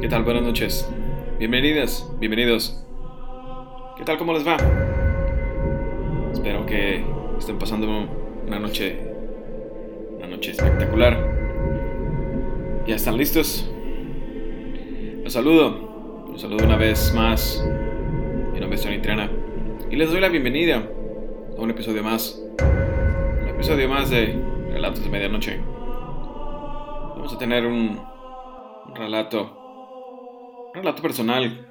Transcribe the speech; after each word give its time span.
¿Qué 0.00 0.06
tal? 0.06 0.22
Buenas 0.22 0.44
noches. 0.44 0.88
Bienvenidas, 1.40 2.08
bienvenidos. 2.20 2.84
¿Qué 3.96 4.04
tal? 4.04 4.16
¿Cómo 4.16 4.32
les 4.32 4.46
va? 4.46 4.56
Espero 6.32 6.64
que 6.66 7.04
estén 7.36 7.58
pasando 7.58 8.06
una 8.46 8.60
noche 8.60 8.96
una 10.16 10.28
noche 10.28 10.52
espectacular. 10.52 11.16
¿Ya 12.86 12.94
están 12.94 13.16
listos? 13.16 13.68
Los 15.24 15.32
saludo. 15.32 16.26
Los 16.30 16.42
saludo 16.42 16.64
una 16.64 16.76
vez 16.76 17.12
más. 17.12 17.60
Mi 18.52 18.60
nombre 18.60 18.76
es 18.76 18.82
Tony 18.82 18.98
Triana 18.98 19.28
y 19.90 19.96
les 19.96 20.12
doy 20.12 20.20
la 20.20 20.28
bienvenida 20.28 20.88
a 21.56 21.60
un 21.60 21.70
episodio 21.70 22.04
más. 22.04 22.40
Un 23.42 23.48
episodio 23.48 23.88
más 23.88 24.10
de 24.10 24.40
Relatos 24.70 25.02
de 25.02 25.10
Medianoche. 25.10 25.58
Vamos 27.16 27.34
a 27.34 27.38
tener 27.38 27.66
un, 27.66 27.98
relato 28.94 29.57
relato 30.72 31.02
personal, 31.02 31.66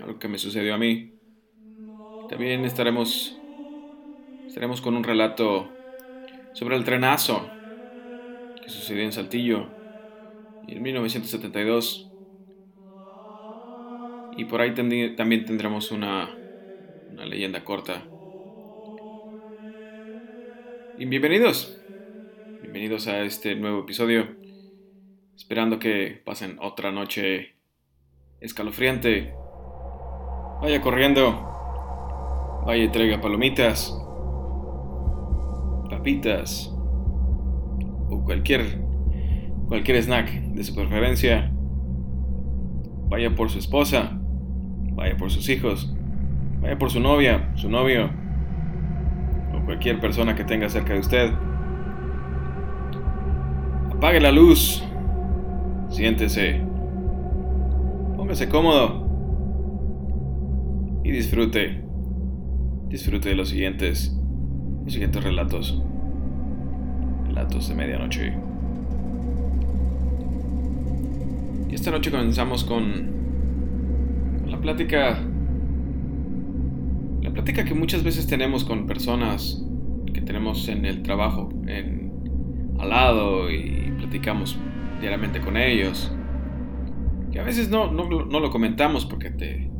algo 0.00 0.18
que 0.18 0.28
me 0.28 0.38
sucedió 0.38 0.74
a 0.74 0.78
mí. 0.78 1.12
También 2.28 2.64
estaremos 2.64 3.36
estaremos 4.46 4.80
con 4.80 4.96
un 4.96 5.04
relato 5.04 5.68
sobre 6.52 6.76
el 6.76 6.84
trenazo 6.84 7.50
que 8.62 8.70
sucedió 8.70 9.02
en 9.02 9.12
Saltillo 9.12 9.70
en 10.62 10.82
1972. 10.82 12.10
Y 14.30 14.44
por 14.46 14.60
ahí 14.60 14.74
también 14.74 15.44
tendremos 15.44 15.90
una, 15.90 16.38
una 17.08 17.26
leyenda 17.26 17.64
corta. 17.64 18.10
Y 20.96 21.04
bienvenidos, 21.04 21.84
bienvenidos 22.60 23.06
a 23.08 23.22
este 23.22 23.54
nuevo 23.56 23.80
episodio. 23.80 24.36
Esperando 25.36 25.78
que 25.78 26.22
pasen 26.24 26.56
otra 26.60 26.90
noche 26.92 27.55
escalofriante. 28.46 29.34
Vaya 30.62 30.80
corriendo. 30.80 31.52
Vaya 32.64 32.82
y 32.82 32.88
traiga 32.88 33.20
palomitas, 33.20 33.96
papitas 35.88 36.74
o 38.10 38.24
cualquier 38.24 38.82
cualquier 39.68 40.02
snack 40.02 40.28
de 40.30 40.64
su 40.64 40.74
preferencia. 40.74 41.52
Vaya 43.08 43.32
por 43.36 43.50
su 43.50 43.60
esposa, 43.60 44.18
vaya 44.94 45.16
por 45.16 45.30
sus 45.30 45.48
hijos, 45.48 45.94
vaya 46.60 46.76
por 46.76 46.90
su 46.90 46.98
novia, 46.98 47.52
su 47.54 47.70
novio 47.70 48.10
o 49.54 49.64
cualquier 49.64 50.00
persona 50.00 50.34
que 50.34 50.42
tenga 50.42 50.68
cerca 50.68 50.92
de 50.92 50.98
usted. 50.98 51.30
Apague 53.92 54.20
la 54.20 54.32
luz. 54.32 54.82
Siéntese 55.88 56.65
Póngase 58.26 58.48
cómodo 58.48 59.06
y 61.04 61.12
disfrute. 61.12 61.80
Disfrute 62.88 63.28
de 63.28 63.36
los 63.36 63.50
siguientes, 63.50 64.18
los 64.82 64.92
siguientes 64.92 65.22
relatos. 65.22 65.80
Relatos 67.28 67.68
de 67.68 67.74
medianoche. 67.76 68.32
Y 71.70 71.74
esta 71.76 71.92
noche 71.92 72.10
comenzamos 72.10 72.64
con, 72.64 73.12
con 74.40 74.50
la 74.50 74.60
plática. 74.60 75.20
La 77.22 77.30
plática 77.30 77.64
que 77.64 77.74
muchas 77.74 78.02
veces 78.02 78.26
tenemos 78.26 78.64
con 78.64 78.88
personas 78.88 79.64
que 80.12 80.20
tenemos 80.20 80.66
en 80.66 80.84
el 80.84 81.04
trabajo, 81.04 81.48
en, 81.68 82.10
al 82.80 82.88
lado 82.88 83.52
y 83.52 83.94
platicamos 84.00 84.58
diariamente 85.00 85.40
con 85.40 85.56
ellos 85.56 86.15
a 87.38 87.42
veces 87.42 87.68
no, 87.68 87.90
no, 87.90 88.04
lo 88.40 88.50
comentamos 88.50 89.06
porque 89.06 89.30
te, 89.30 89.70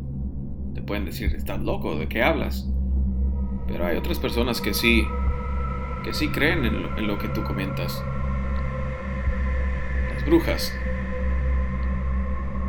te 0.74 0.82
pueden 0.82 1.04
decir, 1.04 1.34
estás 1.34 1.60
loco, 1.62 1.96
¿de 1.96 2.08
qué 2.08 2.22
hablas? 2.22 2.68
Pero 3.66 3.86
hay 3.86 3.96
otras 3.96 4.18
personas 4.18 4.60
que 4.60 4.74
sí, 4.74 5.06
que 6.04 6.12
sí 6.12 6.28
creen 6.28 6.64
en 6.64 6.82
lo, 6.82 6.98
en 6.98 7.06
lo 7.06 7.18
que 7.18 7.28
tú 7.28 7.42
comentas. 7.42 8.04
Las 10.14 10.24
brujas. 10.24 10.76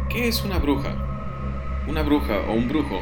¿Qué 0.09 0.27
es 0.27 0.43
una 0.43 0.57
bruja? 0.59 0.95
Una 1.87 2.01
bruja 2.01 2.39
o 2.47 2.53
un 2.53 2.67
brujo 2.67 3.01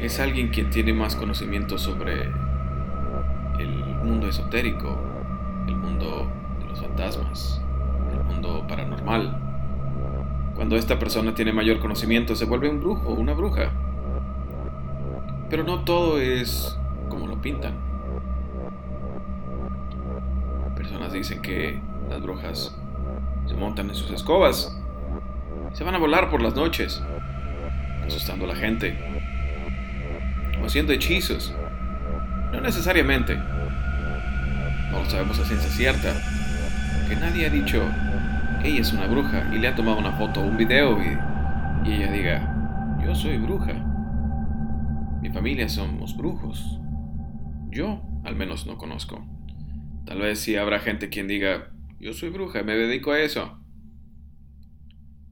es 0.00 0.18
alguien 0.18 0.48
quien 0.48 0.70
tiene 0.70 0.92
más 0.92 1.14
conocimiento 1.14 1.78
sobre 1.78 2.22
el 3.58 3.84
mundo 4.02 4.28
esotérico, 4.28 4.98
el 5.68 5.76
mundo 5.76 6.28
de 6.58 6.66
los 6.66 6.80
fantasmas, 6.80 7.62
el 8.12 8.24
mundo 8.24 8.64
paranormal. 8.66 9.51
Cuando 10.54 10.76
esta 10.76 10.98
persona 10.98 11.34
tiene 11.34 11.52
mayor 11.52 11.80
conocimiento 11.80 12.36
se 12.36 12.44
vuelve 12.44 12.68
un 12.68 12.80
brujo 12.80 13.08
o 13.08 13.14
una 13.14 13.32
bruja. 13.32 13.70
Pero 15.48 15.64
no 15.64 15.84
todo 15.84 16.18
es 16.18 16.78
como 17.08 17.26
lo 17.26 17.40
pintan. 17.40 17.74
Personas 20.76 21.12
dicen 21.12 21.42
que 21.42 21.80
las 22.08 22.22
brujas 22.22 22.76
se 23.46 23.54
montan 23.54 23.88
en 23.88 23.94
sus 23.94 24.10
escobas, 24.10 24.78
se 25.72 25.84
van 25.84 25.94
a 25.94 25.98
volar 25.98 26.30
por 26.30 26.42
las 26.42 26.54
noches, 26.54 27.02
asustando 28.06 28.44
a 28.44 28.48
la 28.48 28.56
gente, 28.56 28.98
o 30.60 30.66
haciendo 30.66 30.92
hechizos. 30.92 31.54
No 32.52 32.60
necesariamente. 32.60 33.36
No 33.36 34.98
lo 35.02 35.08
sabemos 35.08 35.38
a 35.38 35.44
ciencia 35.44 35.70
cierta, 35.70 36.14
que 37.08 37.16
nadie 37.16 37.46
ha 37.46 37.50
dicho 37.50 37.82
ella 38.64 38.80
es 38.80 38.92
una 38.92 39.06
bruja 39.06 39.50
y 39.52 39.58
le 39.58 39.68
ha 39.68 39.74
tomado 39.74 39.98
una 39.98 40.12
foto 40.12 40.40
o 40.40 40.44
un 40.44 40.56
video 40.56 40.98
y, 41.02 41.18
ella 41.90 42.12
diga, 42.12 42.98
yo 43.04 43.14
soy 43.14 43.38
bruja. 43.38 43.72
Mi 45.20 45.30
familia 45.30 45.68
somos 45.68 46.16
brujos. 46.16 46.78
Yo 47.70 48.02
al 48.24 48.36
menos 48.36 48.66
no 48.66 48.78
conozco. 48.78 49.26
Tal 50.06 50.20
vez 50.20 50.40
sí 50.40 50.56
habrá 50.56 50.80
gente 50.80 51.08
quien 51.08 51.26
diga, 51.28 51.72
yo 51.98 52.12
soy 52.12 52.30
bruja, 52.30 52.62
me 52.62 52.74
dedico 52.74 53.12
a 53.12 53.20
eso. 53.20 53.60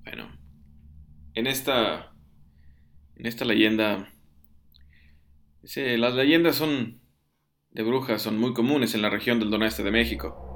Bueno, 0.03 0.29
en 1.35 1.47
esta, 1.47 2.13
en 3.17 3.27
esta 3.27 3.45
leyenda, 3.45 4.09
las 5.63 6.15
leyendas 6.15 6.57
son 6.57 7.01
de 7.71 7.85
brujas 7.85 8.23
son 8.23 8.39
muy 8.39 8.53
comunes 8.53 8.95
en 8.95 9.03
la 9.03 9.11
región 9.11 9.39
del 9.39 9.51
noreste 9.51 9.85
de 9.85 9.93
México. 9.93 10.50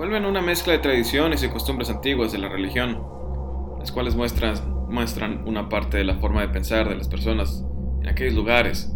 Vuelven 0.00 0.24
una 0.24 0.40
mezcla 0.40 0.72
de 0.72 0.78
tradiciones 0.78 1.42
y 1.42 1.48
costumbres 1.48 1.90
antiguas 1.90 2.32
de 2.32 2.38
la 2.38 2.48
religión, 2.48 3.02
las 3.78 3.92
cuales 3.92 4.16
muestran, 4.16 4.54
muestran 4.88 5.42
una 5.46 5.68
parte 5.68 5.98
de 5.98 6.04
la 6.04 6.14
forma 6.14 6.40
de 6.40 6.48
pensar 6.48 6.88
de 6.88 6.96
las 6.96 7.06
personas 7.06 7.66
en 8.00 8.08
aquellos 8.08 8.32
lugares. 8.32 8.90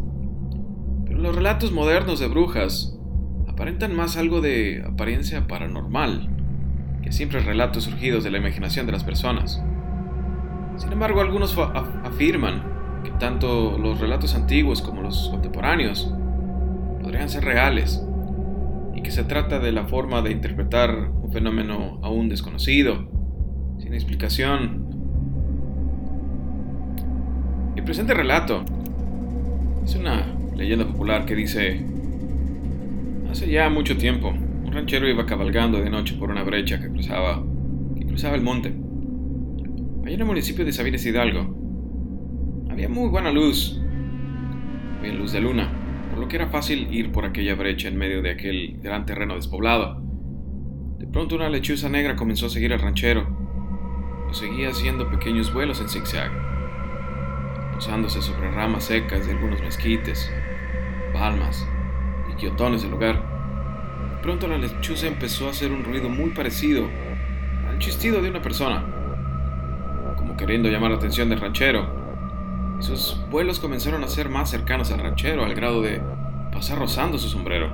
Pero 1.05 1.19
los 1.19 1.37
relatos 1.37 1.73
modernos 1.73 2.21
de 2.21 2.29
brujas 2.29 2.99
aparentan 3.47 3.95
más 3.95 4.17
algo 4.17 4.41
de 4.41 4.83
apariencia 4.87 5.47
paranormal 5.47 6.31
que 7.03 7.13
simples 7.13 7.45
relatos 7.45 7.85
surgidos 7.85 8.25
de 8.25 8.31
la 8.31 8.39
imaginación 8.39 8.87
de 8.87 8.93
las 8.93 9.05
personas. 9.05 9.63
Sin 10.79 10.91
embargo, 10.91 11.21
algunos 11.21 11.55
afirman 12.03 13.03
que 13.05 13.11
tanto 13.11 13.77
los 13.77 14.01
relatos 14.01 14.35
antiguos 14.35 14.81
como 14.81 15.03
los 15.03 15.29
contemporáneos 15.29 16.11
podrían 17.03 17.29
ser 17.29 17.45
reales 17.45 18.03
que 19.05 19.13
se 19.13 19.23
trata 19.23 19.61
de 19.61 19.71
la 19.71 19.85
forma 19.85 20.23
de 20.23 20.33
interpretar 20.33 21.11
un 21.23 21.31
fenómeno 21.31 22.01
aún 22.03 22.29
desconocido, 22.29 23.07
sin 23.79 23.93
explicación. 23.93 24.87
El 27.77 27.85
presente 27.85 28.15
relato 28.15 28.65
es 29.85 29.95
una 29.95 30.35
leyenda 30.57 30.87
popular 30.87 31.27
que 31.27 31.37
dice, 31.37 31.85
hace 33.31 33.49
ya 33.49 33.69
mucho 33.69 33.97
tiempo, 33.99 34.31
un 34.31 34.73
ranchero 34.73 35.07
iba 35.07 35.27
cabalgando 35.27 35.81
de 35.81 35.91
noche 35.91 36.17
por 36.19 36.31
una 36.31 36.43
brecha 36.43 36.81
que 36.81 36.89
cruzaba, 36.89 37.45
cruzaba 38.09 38.37
el 38.37 38.43
monte. 38.43 38.75
Allá 40.03 40.15
en 40.15 40.21
el 40.21 40.27
municipio 40.27 40.65
de 40.65 40.73
Sabines 40.73 41.05
Hidalgo, 41.05 41.55
había 42.71 42.89
muy 42.89 43.11
buena 43.11 43.31
luz, 43.31 43.79
bien 45.03 45.19
luz 45.19 45.33
de 45.33 45.41
luna, 45.41 45.84
por 46.15 46.23
lo 46.23 46.29
que 46.29 46.37
era 46.37 46.47
fácil 46.47 46.95
ir 46.95 47.11
por 47.11 47.25
aquella 47.25 47.57
brecha 47.57 47.89
en 47.89 47.97
medio 47.97 48.23
de 48.23 48.31
aquel 48.31 48.79
gran 48.81 49.05
terreno 49.05 49.35
despoblado. 49.35 50.01
De 50.97 51.09
pronto 51.09 51.35
una 51.35 51.49
lechuza 51.49 51.89
negra 51.89 52.15
comenzó 52.15 52.47
a 52.47 52.51
seguir 52.51 52.73
al 52.73 52.79
ranchero. 52.79 53.27
Lo 54.29 54.33
seguía 54.33 54.69
haciendo 54.69 55.11
pequeños 55.11 55.53
vuelos 55.53 55.81
en 55.81 55.89
zigzag, 55.89 56.31
posándose 57.75 58.23
sobre 58.23 58.49
ramas 58.53 58.85
secas 58.85 59.27
de 59.27 59.33
algunos 59.33 59.61
mezquites, 59.61 60.33
palmas 61.13 61.67
y 62.31 62.35
quiotones 62.35 62.83
del 62.83 62.93
lugar. 62.93 63.17
De 64.15 64.23
pronto 64.23 64.47
la 64.47 64.57
lechuza 64.57 65.09
empezó 65.09 65.49
a 65.49 65.51
hacer 65.51 65.73
un 65.73 65.83
ruido 65.83 66.09
muy 66.09 66.31
parecido 66.31 66.89
al 67.69 67.81
chistido 67.81 68.23
de 68.23 68.31
una 68.31 68.41
persona, 68.41 68.85
como 70.17 70.37
queriendo 70.37 70.69
llamar 70.69 70.93
la 70.93 70.99
atención 70.99 71.29
del 71.29 71.41
ranchero 71.41 72.04
sus 72.81 73.17
vuelos 73.31 73.61
comenzaron 73.61 74.05
a 74.05 74.09
ser 74.09 74.29
más 74.29 74.51
cercanos 74.51 74.91
al 74.91 75.01
ranchero 75.01 75.45
al 75.45 75.55
grado 75.55 75.81
de 75.83 76.01
pasar 76.53 76.79
rozando 76.79 77.19
su 77.19 77.29
sombrero. 77.29 77.71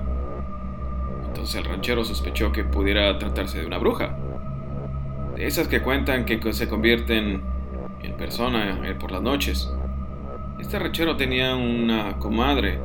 Entonces 1.26 1.54
el 1.56 1.64
ranchero 1.64 2.04
sospechó 2.04 2.52
que 2.52 2.64
pudiera 2.64 3.18
tratarse 3.18 3.60
de 3.60 3.66
una 3.66 3.78
bruja. 3.78 4.16
De 5.36 5.46
esas 5.46 5.68
que 5.68 5.80
cuentan 5.80 6.24
que 6.24 6.52
se 6.52 6.68
convierten 6.68 7.42
en 8.02 8.16
persona 8.16 8.80
eh, 8.84 8.94
por 8.94 9.10
las 9.10 9.22
noches. 9.22 9.72
Este 10.58 10.78
ranchero 10.78 11.16
tenía 11.16 11.54
una 11.54 12.18
comadre, 12.18 12.80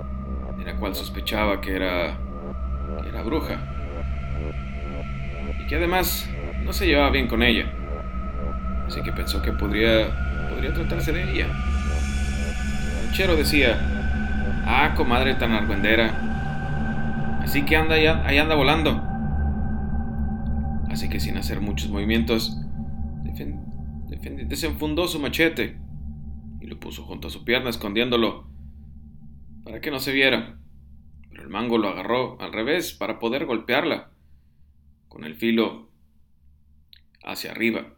de 0.58 0.66
la 0.66 0.76
cual 0.76 0.96
sospechaba 0.96 1.60
que 1.60 1.76
era, 1.76 2.18
que 3.02 3.10
era 3.10 3.24
bruja. 3.24 3.60
Y 5.60 5.68
que 5.68 5.76
además 5.76 6.30
no 6.64 6.72
se 6.72 6.88
llevaba 6.88 7.10
bien 7.10 7.28
con 7.28 7.44
ella. 7.44 7.72
Así 8.88 9.02
que 9.02 9.12
pensó 9.12 9.42
que 9.42 9.52
podría, 9.52 10.50
podría 10.50 10.74
tratarse 10.74 11.12
de 11.12 11.32
ella. 11.32 11.75
Decía, 13.16 13.80
ah, 14.66 14.94
comadre 14.94 15.36
tan 15.36 15.54
argüendera. 15.54 17.40
Así 17.42 17.64
que 17.64 17.78
anda 17.78 17.96
ahí, 17.96 18.08
ahí 18.08 18.38
anda 18.38 18.56
volando. 18.56 19.02
Así 20.90 21.08
que 21.08 21.22
sin 21.22 21.38
hacer 21.38 21.62
muchos 21.62 21.90
movimientos, 21.90 22.58
desenfundó 24.48 25.08
su 25.08 25.22
machete 25.22 25.78
y 26.60 26.68
lo 26.68 26.78
puso 26.78 27.04
junto 27.04 27.30
a 27.30 27.32
su 27.32 27.46
pierna 27.46 27.70
escondiéndolo 27.70 28.50
para 29.64 29.80
que 29.80 29.92
no 29.92 30.00
se 30.00 30.12
viera. 30.12 30.60
Pero 31.30 31.42
el 31.42 31.50
mango 31.50 31.78
lo 31.78 31.88
agarró 31.88 32.38
al 32.42 32.52
revés 32.52 32.92
para 32.92 33.20
poder 33.20 33.46
golpearla 33.46 34.12
con 35.08 35.24
el 35.24 35.36
filo 35.36 35.90
hacia 37.24 37.52
arriba. 37.52 37.96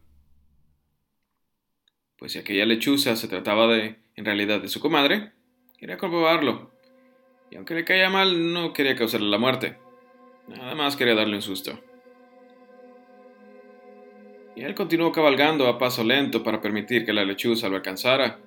Pues 2.19 2.34
si 2.34 2.38
aquella 2.38 2.68
lechuza 2.68 3.16
se 3.16 3.28
trataba 3.28 3.68
de, 3.68 4.06
en 4.18 4.25
realidad, 4.25 4.62
de 4.62 4.68
su 4.68 4.81
comadre, 4.81 5.31
quería 5.78 5.98
comprobarlo. 5.98 6.72
Y 7.50 7.56
aunque 7.56 7.75
le 7.75 7.86
caía 7.86 8.10
mal, 8.10 8.52
no 8.54 8.74
quería 8.74 8.98
causarle 8.98 9.30
la 9.30 9.38
muerte. 9.38 9.78
Nada 10.50 10.75
más 10.75 10.98
quería 10.98 11.16
darle 11.16 11.38
un 11.38 11.42
susto 11.42 11.80
y 14.58 14.64
él 14.64 14.74
continuó 14.74 15.12
cabalgando 15.12 15.68
a 15.68 15.78
paso 15.78 16.04
lento 16.04 16.42
para 16.42 16.62
permitir 16.62 17.06
que 17.06 17.14
la 17.14 17.24
lechuza 17.24 17.69
lo 17.69 17.75
alcanzara 17.75 18.40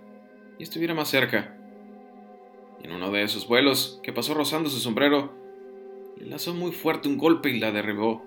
y 0.58 0.64
estuviera 0.64 0.92
más 0.92 1.08
cerca. 1.08 1.56
en 2.82 2.92
uno 2.92 3.12
de 3.12 3.22
esos 3.22 3.46
vuelos, 3.46 4.00
que 4.02 4.12
pasó 4.12 4.34
rozando 4.34 4.70
su 4.70 4.80
sombrero, 4.80 5.32
le 6.16 6.26
lanzó 6.26 6.52
muy 6.52 6.72
fuerte 6.72 7.08
un 7.08 7.16
golpe 7.16 7.50
y 7.50 7.60
la 7.60 7.70
derribó. 7.70 8.24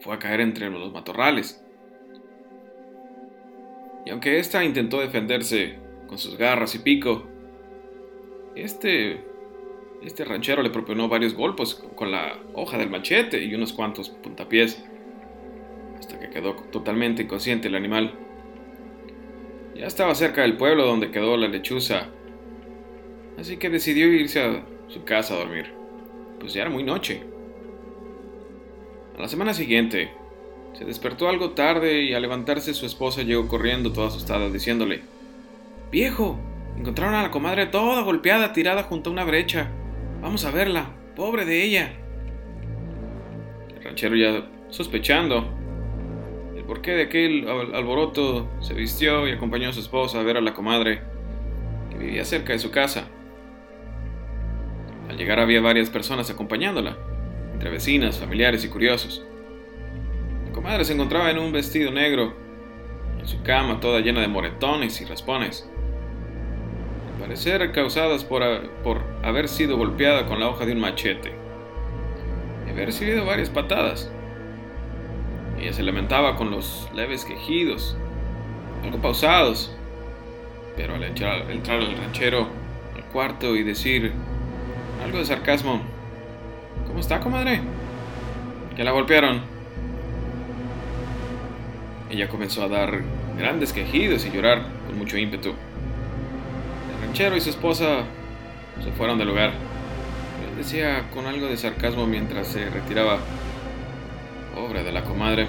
Fue 0.00 0.14
a 0.14 0.18
caer 0.18 0.40
entre 0.40 0.68
los 0.68 0.92
matorrales. 0.92 1.62
Y 4.06 4.10
aunque 4.10 4.38
ésta 4.38 4.64
intentó 4.64 5.00
defenderse 5.00 5.74
con 6.06 6.16
sus 6.16 6.38
garras 6.38 6.76
y 6.76 6.78
pico, 6.78 7.24
este, 8.54 9.20
este 10.00 10.24
ranchero 10.24 10.62
le 10.62 10.70
propinó 10.70 11.08
varios 11.08 11.34
golpes 11.34 11.74
con 11.74 12.12
la 12.12 12.38
hoja 12.54 12.78
del 12.78 12.88
machete 12.88 13.42
y 13.42 13.52
unos 13.54 13.72
cuantos 13.72 14.10
puntapiés 14.10 14.82
hasta 15.98 16.20
que 16.20 16.30
quedó 16.30 16.54
totalmente 16.70 17.24
inconsciente 17.24 17.66
el 17.66 17.74
animal. 17.74 18.14
Ya 19.74 19.86
estaba 19.86 20.14
cerca 20.14 20.42
del 20.42 20.56
pueblo 20.56 20.86
donde 20.86 21.10
quedó 21.10 21.36
la 21.36 21.48
lechuza, 21.48 22.08
así 23.38 23.56
que 23.56 23.68
decidió 23.70 24.06
irse 24.06 24.40
a 24.40 24.64
su 24.86 25.02
casa 25.02 25.34
a 25.34 25.38
dormir, 25.38 25.72
pues 26.38 26.54
ya 26.54 26.62
era 26.62 26.70
muy 26.70 26.84
noche. 26.84 27.24
A 29.18 29.20
la 29.20 29.28
semana 29.28 29.52
siguiente, 29.52 30.12
se 30.76 30.84
despertó 30.84 31.28
algo 31.28 31.50
tarde 31.50 32.02
y 32.02 32.14
al 32.14 32.22
levantarse 32.22 32.74
su 32.74 32.86
esposa 32.86 33.22
llegó 33.22 33.48
corriendo 33.48 33.92
toda 33.92 34.08
asustada 34.08 34.50
diciéndole, 34.50 35.02
Viejo, 35.90 36.38
encontraron 36.76 37.14
a 37.14 37.22
la 37.22 37.30
comadre 37.30 37.66
toda 37.66 38.02
golpeada 38.02 38.52
tirada 38.52 38.82
junto 38.82 39.10
a 39.10 39.12
una 39.12 39.24
brecha. 39.24 39.70
Vamos 40.20 40.44
a 40.44 40.50
verla, 40.50 40.90
pobre 41.14 41.44
de 41.44 41.62
ella. 41.62 41.92
El 43.74 43.84
ranchero 43.84 44.16
ya 44.16 44.46
sospechando, 44.68 45.56
por 46.66 46.82
qué 46.82 46.92
de 46.92 47.02
aquel 47.04 47.48
alboroto 47.48 48.48
se 48.60 48.74
vistió 48.74 49.26
y 49.28 49.32
acompañó 49.32 49.68
a 49.68 49.72
su 49.72 49.80
esposa 49.80 50.20
a 50.20 50.24
ver 50.24 50.36
a 50.36 50.40
la 50.40 50.52
comadre, 50.52 51.00
que 51.90 51.98
vivía 51.98 52.24
cerca 52.24 52.52
de 52.52 52.58
su 52.58 52.70
casa. 52.70 53.08
Al 55.08 55.16
llegar 55.16 55.38
había 55.38 55.60
varias 55.60 55.88
personas 55.88 56.28
acompañándola, 56.28 56.96
entre 57.54 57.70
vecinas, 57.70 58.18
familiares 58.18 58.64
y 58.64 58.68
curiosos. 58.68 59.24
La 60.66 60.70
comadre 60.72 60.84
se 60.84 60.94
encontraba 60.94 61.30
en 61.30 61.38
un 61.38 61.52
vestido 61.52 61.92
negro, 61.92 62.34
en 63.20 63.28
su 63.28 63.40
cama 63.44 63.78
toda 63.78 64.00
llena 64.00 64.20
de 64.20 64.26
moretones 64.26 65.00
y 65.00 65.04
raspones, 65.04 65.70
al 67.06 67.20
parecer 67.20 67.70
causadas 67.70 68.24
por, 68.24 68.42
por 68.82 69.00
haber 69.22 69.46
sido 69.46 69.76
golpeada 69.76 70.26
con 70.26 70.40
la 70.40 70.48
hoja 70.48 70.66
de 70.66 70.72
un 70.72 70.80
machete 70.80 71.32
y 72.66 72.70
haber 72.70 72.86
recibido 72.86 73.24
varias 73.24 73.48
patadas. 73.48 74.10
Ella 75.60 75.72
se 75.72 75.84
lamentaba 75.84 76.34
con 76.34 76.50
los 76.50 76.90
leves 76.96 77.24
quejidos, 77.24 77.96
algo 78.82 78.98
pausados, 78.98 79.72
pero 80.76 80.96
al 80.96 81.04
entrar, 81.04 81.42
al 81.42 81.96
ranchero 81.96 82.48
al 82.96 83.04
cuarto 83.12 83.54
y 83.54 83.62
decir 83.62 84.12
algo 85.04 85.18
de 85.18 85.26
sarcasmo, 85.26 85.80
¿cómo 86.88 86.98
está, 86.98 87.20
comadre? 87.20 87.60
Que 88.74 88.82
la 88.82 88.90
golpearon. 88.90 89.55
Ella 92.08 92.28
comenzó 92.28 92.62
a 92.62 92.68
dar 92.68 93.00
grandes 93.36 93.72
quejidos 93.72 94.24
y 94.24 94.30
llorar 94.30 94.62
con 94.86 94.96
mucho 94.96 95.18
ímpetu. 95.18 95.50
El 95.50 97.06
ranchero 97.06 97.36
y 97.36 97.40
su 97.40 97.50
esposa 97.50 98.04
se 98.82 98.92
fueron 98.92 99.18
del 99.18 99.28
lugar. 99.28 99.50
Él 99.50 100.56
decía 100.56 101.10
con 101.10 101.26
algo 101.26 101.48
de 101.48 101.56
sarcasmo 101.56 102.06
mientras 102.06 102.46
se 102.48 102.70
retiraba. 102.70 103.18
Pobre 104.54 104.84
de 104.84 104.92
la 104.92 105.02
comadre. 105.02 105.48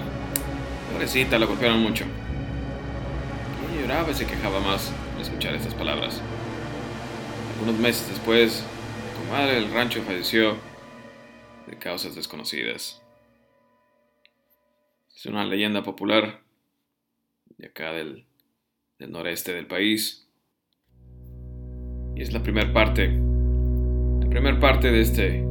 Pobrecita, 0.92 1.38
la 1.38 1.46
golpearon 1.46 1.80
mucho. 1.80 2.04
Lloraba 3.80 4.10
y 4.10 4.14
se 4.14 4.26
quejaba 4.26 4.58
más 4.60 4.92
al 5.14 5.22
escuchar 5.22 5.54
estas 5.54 5.74
palabras. 5.74 6.20
Algunos 7.54 7.80
meses 7.80 8.08
después, 8.08 8.64
la 9.06 9.24
comadre 9.24 9.54
del 9.54 9.72
rancho 9.72 10.02
falleció 10.02 10.56
de 11.68 11.76
causas 11.78 12.16
desconocidas. 12.16 13.00
Es 15.14 15.26
una 15.26 15.44
leyenda 15.44 15.82
popular 15.82 16.47
de 17.58 17.66
acá 17.66 17.92
del, 17.92 18.24
noreste 18.98 19.52
del 19.52 19.66
país. 19.66 20.26
Y 22.14 22.22
es 22.22 22.32
la 22.32 22.42
primera 22.42 22.72
parte, 22.72 23.08
la 23.08 24.26
primera 24.28 24.58
parte 24.58 24.90
de 24.90 25.00
este, 25.00 25.44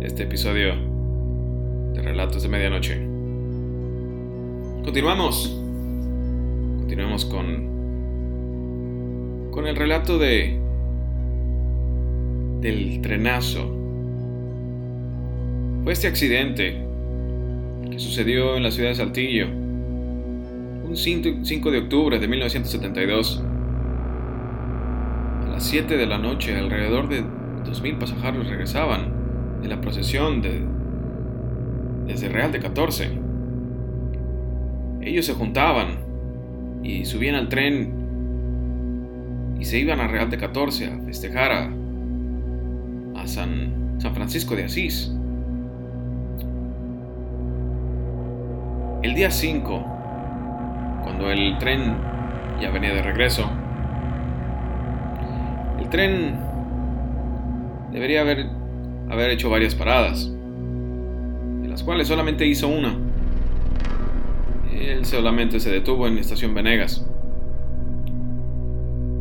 este 0.00 0.24
episodio 0.24 0.74
de 1.92 2.02
Relatos 2.02 2.42
de 2.42 2.48
Medianoche. 2.48 2.96
Continuamos. 4.84 5.48
Continuamos 6.80 7.24
con 7.24 7.72
con 9.50 9.68
el 9.68 9.76
relato 9.76 10.18
de 10.18 10.58
del 12.60 13.00
trenazo. 13.00 13.72
Fue 15.84 15.92
este 15.92 16.08
accidente 16.08 16.84
que 17.88 17.98
sucedió 18.00 18.56
en 18.56 18.64
la 18.64 18.72
ciudad 18.72 18.88
de 18.88 18.96
Saltillo 18.96 19.63
un 20.94 21.44
5 21.44 21.70
de 21.72 21.78
octubre 21.78 22.20
de 22.20 22.28
1972. 22.28 23.42
A 25.44 25.48
las 25.48 25.64
7 25.64 25.96
de 25.96 26.06
la 26.06 26.18
noche, 26.18 26.56
alrededor 26.56 27.08
de 27.08 27.24
2.000 27.24 27.98
pasajeros 27.98 28.48
regresaban 28.48 29.60
de 29.60 29.68
la 29.68 29.80
procesión 29.80 30.40
de, 30.40 30.62
desde 32.06 32.28
Real 32.28 32.52
de 32.52 32.60
14. 32.60 33.10
Ellos 35.02 35.26
se 35.26 35.34
juntaban 35.34 35.98
y 36.84 37.04
subían 37.04 37.34
al 37.34 37.48
tren 37.48 37.92
y 39.58 39.64
se 39.64 39.80
iban 39.80 39.98
a 39.98 40.06
Real 40.06 40.30
de 40.30 40.38
14 40.38 40.86
a 40.86 40.98
festejar 41.00 41.50
a, 41.50 41.72
a 43.16 43.26
San, 43.26 43.96
San 43.98 44.14
Francisco 44.14 44.54
de 44.54 44.64
Asís. 44.64 45.12
El 49.02 49.14
día 49.14 49.30
5, 49.30 49.93
cuando 51.04 51.30
el 51.30 51.56
tren 51.58 51.96
ya 52.60 52.70
venía 52.70 52.92
de 52.92 53.02
regreso, 53.02 53.48
el 55.80 55.88
tren 55.90 56.40
debería 57.92 58.22
haber, 58.22 58.46
haber 59.08 59.30
hecho 59.30 59.48
varias 59.50 59.76
paradas 59.76 60.34
las 61.74 61.82
cuales 61.82 62.06
solamente 62.06 62.46
hizo 62.46 62.68
una. 62.68 62.96
Él 64.72 65.04
solamente 65.04 65.58
se 65.58 65.72
detuvo 65.72 66.06
en 66.06 66.18
Estación 66.18 66.54
Venegas. 66.54 67.04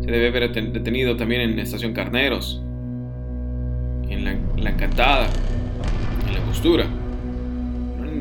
Se 0.01 0.11
debe 0.11 0.27
haber 0.27 0.53
detenido 0.53 1.17
también 1.17 1.41
en 1.41 1.57
Estación 1.57 1.93
Carneros, 1.93 2.61
en 4.07 4.23
la, 4.23 4.69
Encantada, 4.69 5.29
en 6.27 6.33
la 6.35 6.41
Costura. 6.41 6.85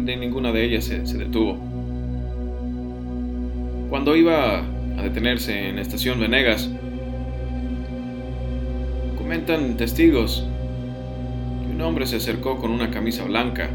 De 0.02 0.16
ninguna 0.16 0.50
de 0.50 0.64
ellas 0.64 0.85
se 0.85 1.19
detuvo. 1.19 1.72
Cuando 3.93 4.17
iba 4.17 4.61
a 4.61 5.03
detenerse 5.03 5.69
en 5.69 5.79
Estación 5.79 6.19
Venegas, 6.19 6.71
comentan 9.19 9.77
testigos 9.77 10.49
que 11.61 11.75
un 11.75 11.79
hombre 11.83 12.07
se 12.07 12.17
acercó 12.17 12.57
con 12.57 12.71
una 12.71 12.91
camisa 12.91 13.23
blanca 13.25 13.69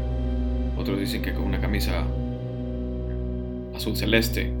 otros 0.76 0.98
dicen 0.98 1.22
que 1.22 1.32
con 1.32 1.44
una 1.44 1.60
camisa 1.60 2.04
azul 3.76 3.96
celeste. 3.96 4.52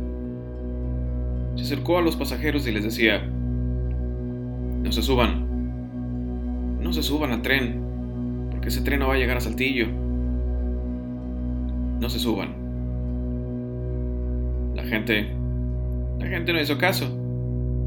Se 1.56 1.64
acercó 1.64 1.98
a 1.98 2.02
los 2.02 2.14
pasajeros 2.14 2.64
y 2.68 2.70
les 2.70 2.84
decía, 2.84 3.20
no 3.20 4.92
se 4.92 5.02
suban, 5.02 6.78
no 6.80 6.92
se 6.92 7.02
suban 7.02 7.32
al 7.32 7.42
tren, 7.42 7.80
porque 8.52 8.68
ese 8.68 8.82
tren 8.82 9.00
no 9.00 9.08
va 9.08 9.14
a 9.14 9.18
llegar 9.18 9.38
a 9.38 9.40
Saltillo. 9.40 9.88
No 12.00 12.08
se 12.08 12.20
suban. 12.20 12.54
La 14.76 14.84
gente, 14.84 15.37
la 16.18 16.26
gente 16.26 16.52
no 16.52 16.60
hizo 16.60 16.78
caso 16.78 17.08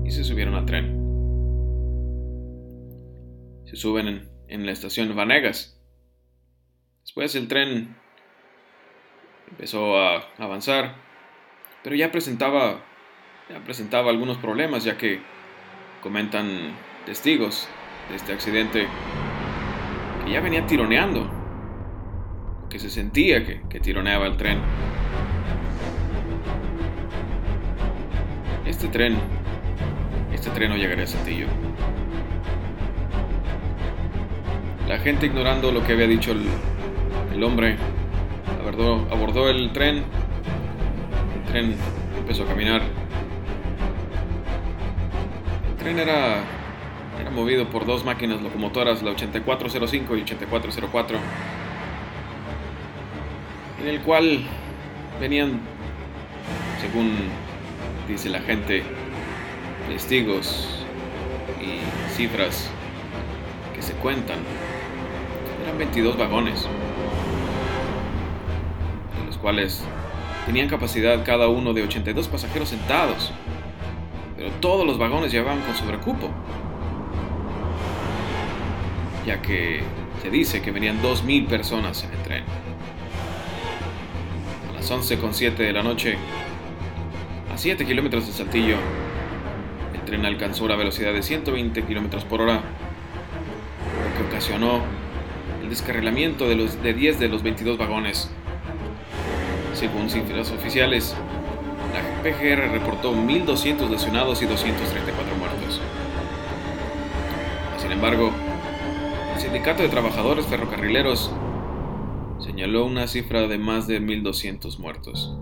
y 0.05 0.11
se 0.11 0.23
subieron 0.23 0.55
al 0.55 0.65
tren. 0.65 1.01
Se 3.65 3.75
suben 3.75 4.29
en, 4.47 4.65
la 4.65 4.71
estación 4.71 5.15
Vanegas. 5.15 5.79
Después 7.01 7.35
el 7.35 7.47
tren 7.47 7.95
empezó 9.49 9.97
a 9.97 10.23
avanzar, 10.37 10.95
pero 11.83 11.95
ya 11.95 12.11
presentaba, 12.11 12.83
ya 13.49 13.63
presentaba 13.63 14.09
algunos 14.09 14.37
problemas, 14.37 14.83
ya 14.83 14.97
que 14.97 15.19
comentan 16.01 16.75
testigos 17.05 17.67
de 18.09 18.15
este 18.15 18.33
accidente 18.33 18.87
que 20.25 20.31
ya 20.31 20.41
venía 20.41 20.65
tironeando, 20.67 21.29
que 22.69 22.79
se 22.79 22.89
sentía 22.89 23.45
que, 23.45 23.61
que 23.69 23.79
tironeaba 23.79 24.27
el 24.27 24.37
tren. 24.37 24.59
Este 28.81 28.93
tren, 28.93 29.15
este 30.33 30.49
tren 30.49 30.71
no 30.71 30.75
llegaría 30.75 31.03
a 31.03 31.07
Saltillo. 31.07 31.45
La 34.87 34.97
gente 34.97 35.27
ignorando 35.27 35.71
lo 35.71 35.83
que 35.83 35.93
había 35.93 36.07
dicho 36.07 36.31
el, 36.31 36.41
el 37.31 37.43
hombre 37.43 37.77
abordó, 38.59 39.07
abordó 39.11 39.49
el 39.51 39.71
tren. 39.71 39.97
El 39.97 41.51
tren 41.51 41.75
empezó 42.17 42.41
a 42.41 42.47
caminar. 42.47 42.81
El 45.69 45.75
tren 45.77 45.99
era, 45.99 46.37
era 47.21 47.29
movido 47.29 47.69
por 47.69 47.85
dos 47.85 48.03
máquinas 48.03 48.41
locomotoras, 48.41 49.03
la 49.03 49.11
8405 49.11 50.17
y 50.17 50.21
8404, 50.23 51.19
en 53.79 53.87
el 53.87 54.01
cual 54.01 54.39
venían, 55.19 55.59
según 56.81 57.15
dice 58.07 58.29
la 58.29 58.39
gente, 58.41 58.83
testigos 59.87 60.67
y 61.59 62.15
cifras 62.15 62.69
que 63.73 63.81
se 63.81 63.93
cuentan. 63.93 64.39
Eran 65.63 65.77
22 65.77 66.17
vagones 66.17 66.67
cuales 69.41 69.83
tenían 70.45 70.69
capacidad 70.69 71.25
cada 71.25 71.47
uno 71.47 71.73
de 71.73 71.83
82 71.83 72.27
pasajeros 72.27 72.69
sentados, 72.69 73.31
pero 74.37 74.51
todos 74.61 74.85
los 74.85 74.97
vagones 74.97 75.31
llevaban 75.31 75.61
con 75.61 75.75
sobrecupo, 75.75 76.29
ya 79.25 79.41
que 79.41 79.81
se 80.21 80.29
dice 80.29 80.61
que 80.61 80.71
venían 80.71 81.01
2.000 81.01 81.47
personas 81.47 82.03
en 82.03 82.11
el 82.11 82.19
tren. 82.19 82.43
A 84.69 84.73
las 84.73 84.91
11.07 84.91 85.55
de 85.55 85.73
la 85.73 85.83
noche, 85.83 86.17
7 87.61 87.85
kilómetros 87.85 88.25
de 88.25 88.33
Saltillo, 88.33 88.75
el 89.93 90.01
tren 90.01 90.25
alcanzó 90.25 90.65
una 90.65 90.75
velocidad 90.75 91.13
de 91.13 91.21
120 91.21 91.83
kilómetros 91.83 92.25
por 92.25 92.41
hora, 92.41 92.55
lo 92.55 94.17
que 94.17 94.27
ocasionó 94.27 94.81
el 95.61 95.69
descarrilamiento 95.69 96.49
de, 96.49 96.55
los, 96.55 96.81
de 96.81 96.95
10 96.95 97.19
de 97.19 97.29
los 97.29 97.43
22 97.43 97.77
vagones 97.77 98.31
según 99.75 100.09
cifras 100.09 100.49
oficiales, 100.49 101.15
la 101.93 102.23
PGR 102.23 102.71
reportó 102.71 103.13
1.200 103.13 103.91
lesionados 103.91 104.41
y 104.41 104.47
234 104.47 105.35
muertos. 105.35 105.81
Sin 107.77 107.91
embargo, 107.91 108.31
el 109.35 109.39
Sindicato 109.39 109.83
de 109.83 109.89
Trabajadores 109.89 110.47
Ferrocarrileros 110.47 111.31
señaló 112.39 112.85
una 112.85 113.05
cifra 113.05 113.47
de 113.47 113.59
más 113.59 113.85
de 113.85 114.01
1.200 114.01 114.79
muertos. 114.79 115.37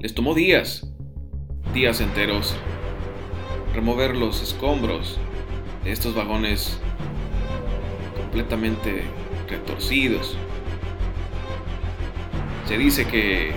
Les 0.00 0.14
tomó 0.14 0.32
días, 0.32 0.86
días 1.74 2.00
enteros, 2.00 2.54
remover 3.74 4.16
los 4.16 4.40
escombros 4.40 5.18
de 5.84 5.92
estos 5.92 6.14
vagones 6.14 6.80
completamente 8.16 9.02
retorcidos, 9.46 10.38
se 12.66 12.78
dice 12.78 13.04
que 13.04 13.52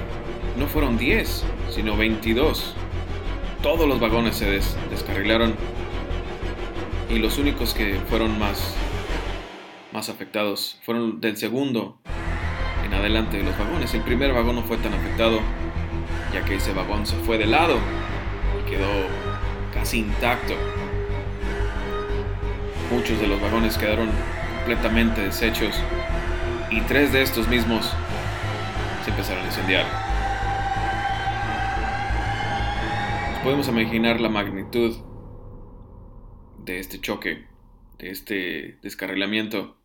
no 0.57 0.67
fueron 0.67 0.97
10, 0.97 1.45
sino 1.69 1.95
22. 1.95 2.73
Todos 3.61 3.87
los 3.87 4.01
vagones 4.01 4.35
se 4.35 4.49
descarrilaron 4.89 5.55
y 7.09 7.19
los 7.19 7.37
únicos 7.37 7.73
que 7.73 7.95
fueron 8.09 8.37
más, 8.37 8.75
más 9.93 10.09
afectados 10.09 10.77
fueron 10.83 11.21
del 11.21 11.37
segundo 11.37 11.99
en 12.83 12.93
adelante 12.93 13.37
de 13.37 13.43
los 13.43 13.57
vagones. 13.57 13.93
El 13.93 14.01
primer 14.01 14.33
vagón 14.33 14.57
no 14.57 14.63
fue 14.63 14.75
tan 14.75 14.93
afectado 14.93 15.39
ya 16.33 16.43
que 16.43 16.55
ese 16.55 16.73
vagón 16.73 17.05
se 17.05 17.15
fue 17.17 17.37
de 17.37 17.45
lado 17.45 17.77
y 18.59 18.69
quedó 18.69 18.89
casi 19.73 19.99
intacto. 19.99 20.55
Muchos 22.91 23.19
de 23.19 23.27
los 23.27 23.39
vagones 23.41 23.77
quedaron 23.77 24.09
completamente 24.57 25.21
deshechos 25.21 25.75
y 26.71 26.81
tres 26.81 27.13
de 27.13 27.21
estos 27.21 27.47
mismos 27.47 27.93
se 29.03 29.11
empezaron 29.11 29.43
a 29.43 29.47
incendiar. 29.47 29.85
Nos 33.31 33.39
podemos 33.43 33.67
imaginar 33.67 34.19
la 34.19 34.29
magnitud 34.29 34.95
de 36.59 36.79
este 36.79 36.99
choque, 36.99 37.45
de 37.99 38.09
este 38.09 38.79
descarrilamiento. 38.81 39.77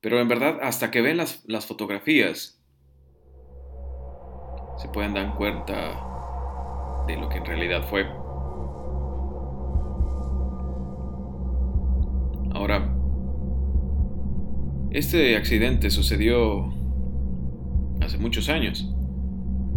Pero 0.00 0.20
en 0.20 0.28
verdad, 0.28 0.58
hasta 0.62 0.90
que 0.90 1.00
ven 1.00 1.16
las, 1.16 1.42
las 1.46 1.66
fotografías, 1.66 2.62
se 4.84 4.90
pueden 4.90 5.14
dar 5.14 5.34
cuenta 5.34 5.74
de 7.06 7.16
lo 7.16 7.30
que 7.30 7.38
en 7.38 7.46
realidad 7.46 7.82
fue. 7.88 8.04
Ahora, 12.52 12.94
este 14.90 15.38
accidente 15.38 15.88
sucedió 15.88 16.70
hace 18.02 18.18
muchos 18.18 18.50
años. 18.50 18.94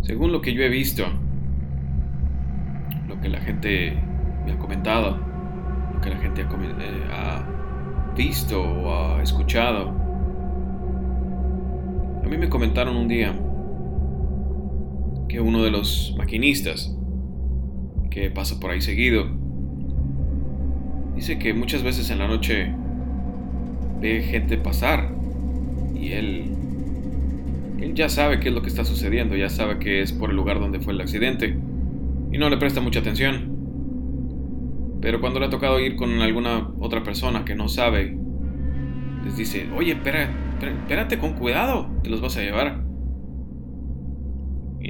Según 0.01 0.33
lo 0.33 0.41
que 0.41 0.53
yo 0.53 0.61
he 0.61 0.67
visto, 0.67 1.05
lo 3.07 3.17
que 3.21 3.29
la 3.29 3.39
gente 3.39 3.97
me 4.45 4.51
ha 4.51 4.57
comentado, 4.57 5.17
lo 5.93 6.01
que 6.01 6.09
la 6.09 6.17
gente 6.17 6.41
ha, 6.41 6.45
eh, 6.45 8.13
visto 8.13 8.61
o 8.61 9.15
ha 9.15 9.23
escuchado, 9.23 9.87
a 12.25 12.27
mí 12.27 12.37
me 12.37 12.49
comentaron 12.49 12.97
un 12.97 13.07
día 13.07 13.33
que 15.27 15.39
uno 15.39 15.63
de 15.63 15.71
los 15.71 16.15
maquinistas 16.17 16.95
que 18.09 18.31
pasa 18.31 18.59
por 18.59 18.71
ahí 18.71 18.81
seguido 18.81 19.27
dice 21.15 21.39
que 21.39 21.53
muchas 21.53 21.83
veces 21.83 22.09
en 22.09 22.19
la 22.19 22.27
noche 22.27 22.71
ve 23.99 24.21
gente 24.23 24.57
pasar 24.57 25.13
y 25.95 26.11
él 26.11 26.51
él 27.79 27.93
ya 27.93 28.09
sabe 28.09 28.39
qué 28.39 28.49
es 28.49 28.55
lo 28.55 28.61
que 28.61 28.69
está 28.69 28.85
sucediendo, 28.85 29.35
ya 29.35 29.49
sabe 29.49 29.77
que 29.77 30.01
es 30.01 30.11
por 30.11 30.31
el 30.31 30.35
lugar 30.35 30.59
donde 30.59 30.79
fue 30.79 30.93
el 30.93 31.01
accidente 31.01 31.55
y 32.31 32.37
no 32.37 32.49
le 32.49 32.57
presta 32.57 32.81
mucha 32.81 32.99
atención. 32.99 33.55
Pero 34.99 35.21
cuando 35.21 35.39
le 35.39 35.45
ha 35.45 35.49
tocado 35.49 35.79
ir 35.79 35.95
con 35.95 36.19
alguna 36.21 36.71
otra 36.79 37.03
persona 37.03 37.45
que 37.45 37.53
no 37.55 37.67
sabe, 37.67 38.17
les 39.23 39.37
dice, 39.37 39.67
oye, 39.75 39.91
espera, 39.91 40.29
espérate 40.59 41.19
con 41.19 41.33
cuidado, 41.33 41.87
te 42.01 42.09
los 42.09 42.19
vas 42.19 42.35
a 42.37 42.41
llevar. 42.41 42.86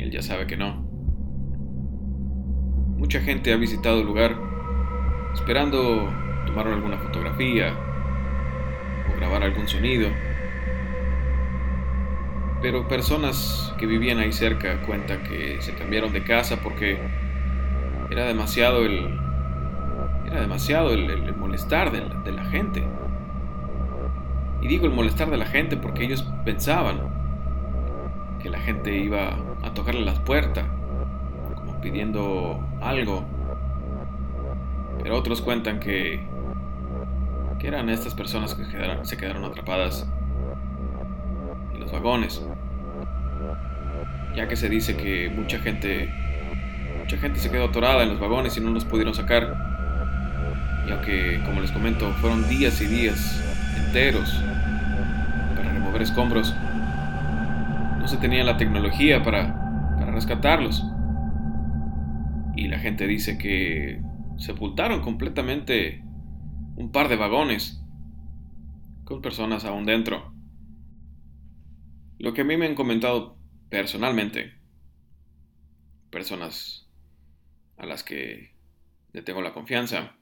Él 0.08 0.14
ya 0.14 0.22
sabe 0.22 0.48
que 0.48 0.56
no. 0.56 0.74
Mucha 2.96 3.20
gente 3.20 3.52
ha 3.52 3.58
visitado 3.58 4.00
el 4.00 4.06
lugar 4.06 4.38
esperando 5.34 6.10
tomar 6.46 6.66
alguna 6.68 6.98
fotografía 6.98 7.74
o 9.12 9.18
grabar 9.18 9.44
algún 9.44 9.68
sonido 9.68 10.08
pero 12.62 12.88
personas 12.88 13.76
que 13.78 13.86
vivían 13.86 14.20
ahí 14.20 14.32
cerca 14.32 14.82
cuentan 14.84 15.24
que 15.24 15.58
se 15.60 15.74
cambiaron 15.74 16.14
de 16.14 16.24
casa 16.24 16.62
porque 16.64 16.98
era 18.10 18.26
demasiado 18.26 18.86
el 18.86 19.20
era 20.26 20.40
demasiado 20.40 20.94
el, 20.94 21.36
molestar 21.36 21.92
de 21.92 22.00
la, 22.00 22.16
de 22.22 22.32
la, 22.32 22.46
gente 22.46 22.88
y 24.62 24.70
digo 24.70 24.86
el 24.86 24.94
molestar 24.94 25.30
de 25.30 25.38
la 25.38 25.46
gente 25.46 25.76
porque 25.76 26.06
ellos 26.06 26.26
pensaban 26.46 27.02
que 28.42 28.50
la 28.50 28.60
gente 28.60 28.98
iba 28.98 29.38
a 29.64 29.74
tocarle 29.74 30.02
las 30.02 30.20
puertas 30.20 30.66
como 31.56 31.80
pidiendo 31.82 32.60
algo 32.82 33.26
pero 35.02 35.18
otros 35.18 35.42
cuentan 35.42 35.80
que 35.80 36.26
que 37.60 37.68
eran 37.68 37.90
estas 37.90 38.14
personas 38.14 38.54
que 38.54 38.66
se 39.04 39.18
quedaron 39.18 39.46
atrapadas 39.46 40.08
los 41.80 41.92
vagones. 41.92 42.42
ya 44.36 44.48
que 44.48 44.56
se 44.56 44.70
dice 44.70 44.96
que 44.96 45.30
mucha 45.30 45.58
gente, 45.58 46.14
mucha 47.00 47.18
gente 47.18 47.40
se 47.40 47.50
quedó 47.50 47.66
atorada 47.66 48.04
en 48.04 48.10
los 48.10 48.20
vagones 48.20 48.56
y 48.56 48.62
no 48.62 48.70
los 48.70 48.86
pudieron 48.86 49.16
sacar, 49.16 49.56
ya 50.88 51.02
que, 51.02 51.42
como 51.44 51.62
les 51.62 51.72
comento, 51.72 52.12
fueron 52.22 52.48
días 52.48 52.80
y 52.82 52.86
días 52.86 53.42
enteros 53.78 54.32
para 55.56 55.74
remover 55.74 56.04
escombros. 56.04 56.54
No 58.08 58.14
se 58.14 58.20
tenía 58.20 58.46
la 58.46 58.56
tecnología 58.56 59.22
para, 59.22 59.54
para 60.00 60.14
rescatarlos. 60.14 60.82
Y 62.56 62.70
la 62.70 62.80
gente 62.80 63.06
dice 63.06 63.38
que 63.38 64.02
sepultaron 64.38 65.02
completamente 65.02 66.06
un 66.78 66.90
par 66.94 67.10
de 67.10 67.18
vagones 67.18 67.84
con 69.04 69.22
personas 69.22 69.66
aún 69.66 69.84
dentro. 69.84 70.34
Lo 72.18 72.34
que 72.34 72.44
a 72.44 72.46
mí 72.46 72.56
me 72.56 72.68
han 72.68 72.76
comentado 72.76 73.38
personalmente, 73.68 74.54
personas 76.10 76.90
a 77.76 77.86
las 77.86 78.06
que 78.06 78.56
le 79.12 79.22
tengo 79.22 79.42
la 79.42 79.54
confianza, 79.54 80.16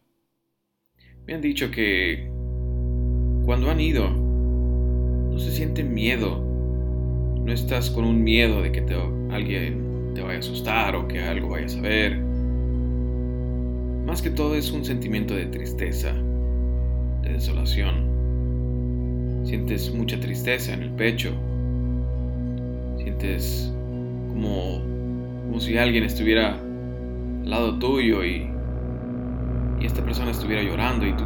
me 1.27 1.35
han 1.35 1.41
dicho 1.41 1.69
que 1.69 2.31
cuando 3.45 3.69
han 3.69 3.79
ido, 3.79 4.09
no 4.09 5.37
se 5.37 5.51
siente 5.51 5.83
miedo, 5.83 6.54
no 7.45 7.53
estás 7.53 7.91
con 7.91 8.05
un 8.05 8.23
miedo 8.23 8.63
de 8.63 8.71
que 8.71 8.83
alguien 9.31 10.13
te 10.15 10.21
vaya 10.21 10.37
a 10.37 10.39
asustar 10.39 10.95
o 10.95 11.07
que 11.07 11.21
algo 11.21 11.49
vaya 11.49 11.67
a 11.67 11.69
saber. 11.69 12.17
Más 14.05 14.23
que 14.23 14.31
todo 14.31 14.55
es 14.55 14.71
un 14.71 14.83
sentimiento 14.83 15.35
de 15.35 15.45
tristeza, 15.45 16.11
de 17.21 17.33
desolación. 17.33 19.43
Sientes 19.45 19.93
mucha 19.93 20.19
tristeza 20.19 20.73
en 20.73 20.81
el 20.81 20.89
pecho. 20.91 21.33
Sientes 22.97 23.71
como, 24.29 24.81
como 25.45 25.59
si 25.59 25.77
alguien 25.77 26.03
estuviera 26.03 26.55
al 26.55 27.49
lado 27.49 27.77
tuyo 27.77 28.23
y, 28.23 28.49
y 29.79 29.85
esta 29.85 30.03
persona 30.03 30.31
estuviera 30.31 30.63
llorando 30.63 31.05
y 31.05 31.15
tú 31.15 31.23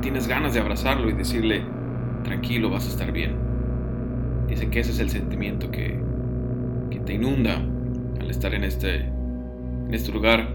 tienes 0.00 0.26
ganas 0.26 0.54
de 0.54 0.60
abrazarlo 0.60 1.10
y 1.10 1.12
decirle, 1.12 1.62
tranquilo, 2.24 2.70
vas 2.70 2.86
a 2.86 2.88
estar 2.88 3.12
bien. 3.12 3.47
Que 4.66 4.80
ese 4.80 4.90
es 4.90 4.98
el 4.98 5.08
sentimiento 5.08 5.70
que, 5.70 5.98
que 6.90 6.98
te 6.98 7.14
inunda 7.14 7.62
al 8.20 8.30
estar 8.30 8.52
en 8.54 8.64
este, 8.64 8.96
en 8.96 9.94
este 9.94 10.12
lugar. 10.12 10.48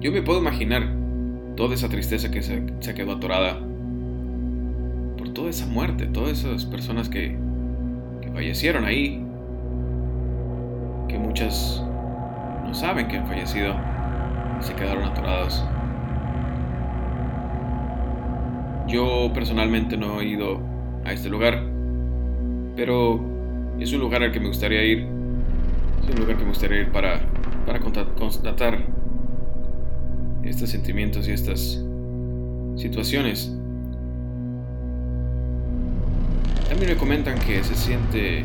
Yo 0.00 0.10
me 0.10 0.22
puedo 0.22 0.40
imaginar 0.40 0.88
toda 1.56 1.74
esa 1.74 1.88
tristeza 1.88 2.30
que 2.30 2.42
se, 2.42 2.62
se 2.80 2.94
quedó 2.94 3.12
atorada 3.12 3.60
por 5.18 5.28
toda 5.30 5.50
esa 5.50 5.66
muerte, 5.66 6.06
todas 6.06 6.44
esas 6.44 6.64
personas 6.64 7.08
que, 7.08 7.36
que 8.20 8.30
fallecieron 8.30 8.84
ahí, 8.84 9.22
que 11.08 11.18
muchas 11.18 11.84
no 12.64 12.74
saben 12.74 13.06
que 13.08 13.18
han 13.18 13.26
fallecido 13.26 13.74
se 14.60 14.74
quedaron 14.74 15.04
atorados. 15.04 15.64
Yo 18.88 19.30
personalmente 19.34 19.96
no 19.96 20.20
he 20.20 20.26
ido 20.26 20.60
a 21.04 21.12
este 21.12 21.28
lugar, 21.28 21.75
pero 22.76 23.18
es 23.80 23.92
un 23.92 24.00
lugar 24.00 24.22
al 24.22 24.30
que 24.30 24.38
me 24.38 24.48
gustaría 24.48 24.84
ir. 24.84 25.06
Es 26.02 26.10
un 26.10 26.20
lugar 26.20 26.36
que 26.36 26.44
me 26.44 26.50
gustaría 26.50 26.82
ir 26.82 26.92
para, 26.92 27.20
para 27.64 27.80
constatar 27.80 28.78
estos 30.44 30.70
sentimientos 30.70 31.26
y 31.26 31.32
estas 31.32 31.82
situaciones. 32.76 33.52
También 36.68 36.90
me 36.90 36.96
comentan 36.96 37.38
que 37.38 37.64
se 37.64 37.74
siente, 37.74 38.44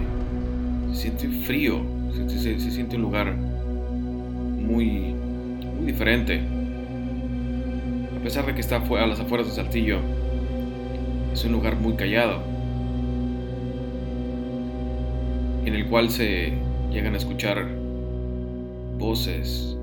se 0.93 0.95
siente 0.95 1.27
frío, 1.45 1.81
se, 2.13 2.59
se 2.59 2.71
siente 2.71 2.95
un 2.95 3.01
lugar 3.01 3.35
muy, 3.35 5.13
muy 5.77 5.85
diferente. 5.85 6.41
A 8.17 8.23
pesar 8.23 8.45
de 8.45 8.53
que 8.53 8.61
está 8.61 8.77
a 8.77 9.07
las 9.07 9.19
afueras 9.19 9.47
de 9.47 9.53
Saltillo, 9.53 9.97
es 11.33 11.43
un 11.43 11.51
lugar 11.51 11.75
muy 11.75 11.95
callado, 11.95 12.41
en 15.65 15.75
el 15.75 15.87
cual 15.87 16.09
se 16.09 16.53
llegan 16.91 17.13
a 17.13 17.17
escuchar 17.17 17.67
voces, 18.97 19.77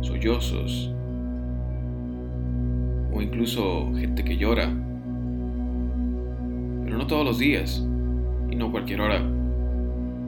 sollozos, 0.00 0.92
o 3.12 3.20
incluso 3.20 3.92
gente 3.94 4.24
que 4.24 4.36
llora. 4.36 4.66
Pero 6.84 6.98
no 6.98 7.06
todos 7.06 7.24
los 7.24 7.38
días, 7.38 7.84
y 8.50 8.56
no 8.56 8.70
cualquier 8.70 9.00
hora. 9.00 9.22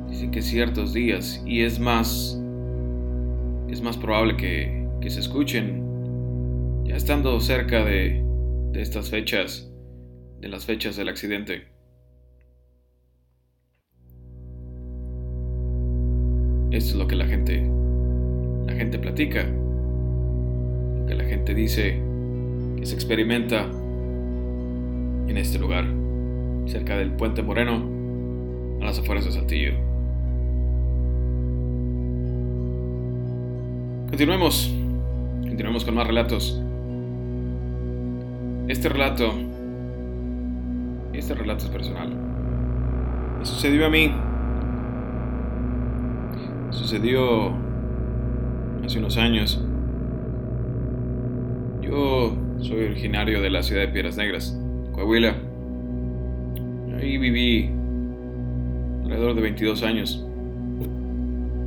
Dicen 0.09 0.31
que 0.31 0.43
ciertos 0.43 0.93
días, 0.93 1.43
y 1.47 1.63
es 1.63 1.79
más, 1.81 2.41
es 3.69 3.83
más 3.83 3.97
probable 3.97 4.37
que, 4.37 4.87
que 5.01 5.11
se 5.11 5.21
escuchen 5.21 5.83
ya 6.85 6.97
estando 6.97 7.39
cerca 7.41 7.85
de, 7.85 8.25
de 8.73 8.83
estas 8.83 9.09
fechas 9.09 9.73
de 10.43 10.49
las 10.49 10.67
fechas 10.67 10.97
del 10.97 11.09
accidente. 11.09 11.72
Esto 16.73 16.93
es 16.93 16.95
lo 16.95 17.07
que 17.07 17.17
la 17.17 17.27
gente 17.27 17.63
la 18.67 18.73
gente 18.73 18.99
platica, 18.99 19.45
lo 20.99 21.07
que 21.07 21.15
la 21.15 21.25
gente 21.25 21.55
dice 21.55 22.01
que 22.79 22.87
se 22.87 22.95
experimenta 22.95 23.67
en 25.29 25.37
este 25.37 25.59
lugar, 25.59 25.85
cerca 26.67 26.97
del 26.97 27.11
puente 27.13 27.43
Moreno, 27.43 27.83
a 28.81 28.85
las 28.85 28.99
afueras 28.99 29.25
de 29.25 29.33
Saltillo. 29.33 29.73
Continuemos, 34.09 34.73
continuemos 35.43 35.85
con 35.85 35.95
más 35.95 36.07
relatos. 36.07 36.61
Este 38.69 38.89
relato 38.89 39.35
este 41.13 41.35
relato 41.35 41.67
es 41.67 41.71
personal. 41.71 42.11
Me 43.39 43.45
sucedió 43.45 43.87
a 43.87 43.91
mí. 43.91 44.11
Sucedió 46.73 47.53
hace 48.85 48.99
unos 48.99 49.17
años. 49.17 49.63
Yo 51.83 52.35
soy 52.61 52.85
originario 52.87 53.41
de 53.41 53.51
la 53.51 53.63
ciudad 53.63 53.83
de 53.83 53.89
Piedras 53.89 54.17
Negras, 54.17 54.59
Coahuila. 54.93 55.37
Ahí 56.99 57.19
viví 57.19 57.71
alrededor 59.05 59.35
de 59.35 59.43
22 59.43 59.83
años. 59.83 60.27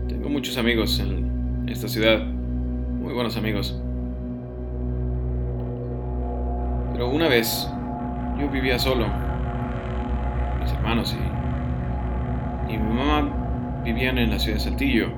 Tengo 0.08 0.30
muchos 0.30 0.58
amigos 0.58 1.00
en 1.00 1.70
esta 1.70 1.88
ciudad, 1.88 2.26
muy 2.26 3.14
buenos 3.14 3.38
amigos. 3.38 3.80
Pero 6.94 7.10
una 7.10 7.28
vez 7.28 7.70
yo 8.40 8.50
vivía 8.50 8.80
solo 8.80 9.06
hermanos 10.86 11.16
y, 12.70 12.74
y 12.74 12.78
mi 12.78 12.94
mamá 12.94 13.45
vivían 13.86 14.18
en 14.18 14.32
la 14.32 14.40
ciudad 14.40 14.58
de 14.58 14.64
Saltillo. 14.64 15.10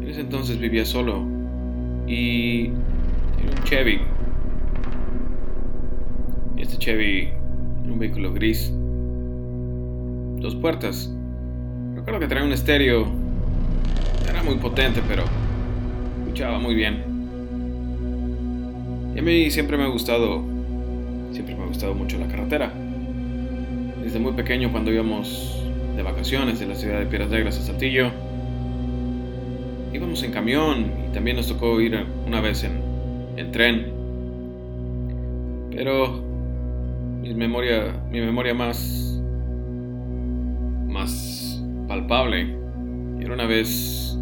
En 0.00 0.08
ese 0.08 0.22
entonces 0.22 0.58
vivía 0.58 0.86
solo 0.86 1.22
y 2.06 2.68
tenía 3.36 3.50
un 3.54 3.64
Chevy. 3.64 4.00
Este 6.56 6.78
Chevy 6.78 7.28
era 7.84 7.92
un 7.92 7.98
vehículo 7.98 8.32
gris, 8.32 8.72
dos 10.40 10.54
puertas. 10.56 11.12
Recuerdo 11.94 12.20
que 12.20 12.28
traía 12.28 12.46
un 12.46 12.52
estéreo, 12.52 13.06
era 14.28 14.42
muy 14.42 14.54
potente, 14.56 15.02
pero 15.06 15.24
escuchaba 16.22 16.58
muy 16.58 16.74
bien. 16.74 17.04
Y 19.14 19.18
a 19.18 19.22
mí 19.22 19.50
siempre 19.50 19.76
me 19.76 19.84
ha 19.84 19.88
gustado, 19.88 20.42
siempre 21.32 21.54
me 21.54 21.64
ha 21.64 21.66
gustado 21.66 21.94
mucho 21.94 22.18
la 22.18 22.26
carretera 22.26 22.72
desde 24.02 24.18
muy 24.18 24.32
pequeño 24.32 24.70
cuando 24.70 24.92
íbamos 24.92 25.65
de 25.96 26.02
vacaciones 26.02 26.60
de 26.60 26.66
la 26.66 26.74
ciudad 26.74 26.98
de 26.98 27.06
Piedras 27.06 27.30
Negras 27.30 27.58
a 27.58 27.62
Saltillo. 27.62 28.10
Íbamos 29.92 30.22
en 30.22 30.30
camión 30.30 30.92
y 31.08 31.14
también 31.14 31.36
nos 31.36 31.48
tocó 31.48 31.80
ir 31.80 32.04
una 32.26 32.40
vez 32.42 32.64
en, 32.64 33.50
tren. 33.50 33.92
Pero 35.70 36.22
mi 37.22 37.32
memoria, 37.34 37.94
mi 38.10 38.20
memoria 38.20 38.52
más, 38.52 39.20
más 40.86 41.62
palpable 41.88 42.54
era 43.20 43.32
una 43.32 43.46
vez 43.46 44.18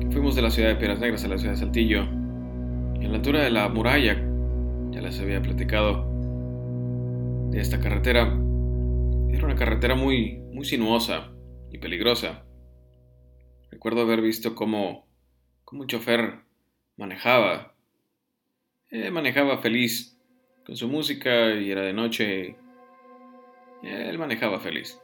que 0.00 0.10
fuimos 0.10 0.34
de 0.34 0.42
la 0.42 0.50
ciudad 0.50 0.68
de 0.68 0.76
Piedras 0.76 1.00
Negras 1.00 1.24
a 1.24 1.28
la 1.28 1.38
ciudad 1.38 1.54
de 1.54 1.60
Saltillo. 1.60 2.04
Y 3.00 3.06
en 3.06 3.12
la 3.12 3.16
altura 3.16 3.40
de 3.40 3.50
la 3.50 3.68
muralla, 3.70 4.16
ya 4.90 5.00
les 5.00 5.18
había 5.20 5.40
platicado, 5.40 6.06
de 7.50 7.60
esta 7.60 7.78
carretera 7.78 8.36
era 9.36 9.46
una 9.46 9.56
carretera 9.56 9.94
muy, 9.94 10.38
muy 10.52 10.64
sinuosa 10.64 11.32
y 11.70 11.78
peligrosa. 11.78 12.44
Recuerdo 13.70 14.02
haber 14.02 14.20
visto 14.20 14.54
cómo, 14.54 15.08
cómo 15.64 15.82
un 15.82 15.88
chofer 15.88 16.40
manejaba. 16.96 17.74
Eh, 18.90 19.10
manejaba 19.10 19.58
feliz 19.58 20.20
con 20.64 20.76
su 20.76 20.88
música 20.88 21.54
y 21.54 21.70
era 21.70 21.82
de 21.82 21.92
noche. 21.92 22.56
él 23.82 24.18
manejaba 24.18 24.60
feliz. 24.60 25.00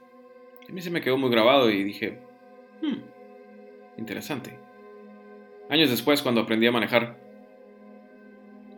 A 0.68 0.72
mí 0.72 0.80
se 0.80 0.90
me 0.90 1.00
quedó 1.00 1.18
muy 1.18 1.30
grabado 1.30 1.70
y 1.70 1.82
dije, 1.82 2.20
hmm, 2.82 3.98
interesante. 3.98 4.56
Años 5.68 5.90
después, 5.90 6.22
cuando 6.22 6.40
aprendí 6.40 6.66
a 6.66 6.72
manejar, 6.72 7.18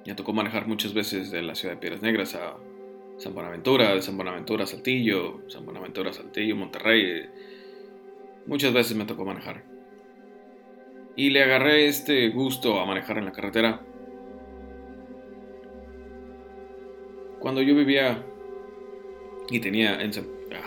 me 0.07 0.15
tocó 0.15 0.33
manejar 0.33 0.67
muchas 0.67 0.95
veces 0.95 1.31
de 1.31 1.43
la 1.43 1.55
ciudad 1.55 1.75
de 1.75 1.81
Piedras 1.81 2.03
Negras 2.03 2.35
a 2.35 2.57
San 3.19 3.35
Buenaventura, 3.35 3.95
de 3.95 4.03
San 4.03 4.17
Buenaventura 4.17 4.65
a 4.65 4.67
Saltillo, 4.67 5.43
San 5.49 5.65
Buenaventura 5.65 6.11
a 6.11 6.13
Saltillo, 6.13 6.57
Monterrey. 6.57 7.29
Muchas 8.47 8.73
veces 8.73 8.97
me 8.97 9.05
tocó 9.05 9.25
manejar. 9.25 9.65
Y 11.15 11.31
le 11.31 11.43
agarré 11.43 11.87
este 11.87 12.29
gusto 12.31 12.81
a 12.81 12.87
manejar 12.87 13.19
en 13.19 13.27
la 13.27 13.33
carretera. 13.33 13.81
Cuando 17.39 17.61
yo 17.61 17.75
vivía 17.75 18.25
y 19.51 19.61
tenía 19.61 20.01
en 20.01 20.11
ah, 20.55 20.61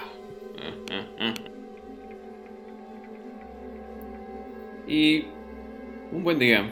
ah, 0.92 1.08
ah, 1.20 1.34
Y 4.88 5.26
un 6.12 6.24
buen 6.24 6.38
día 6.38 6.70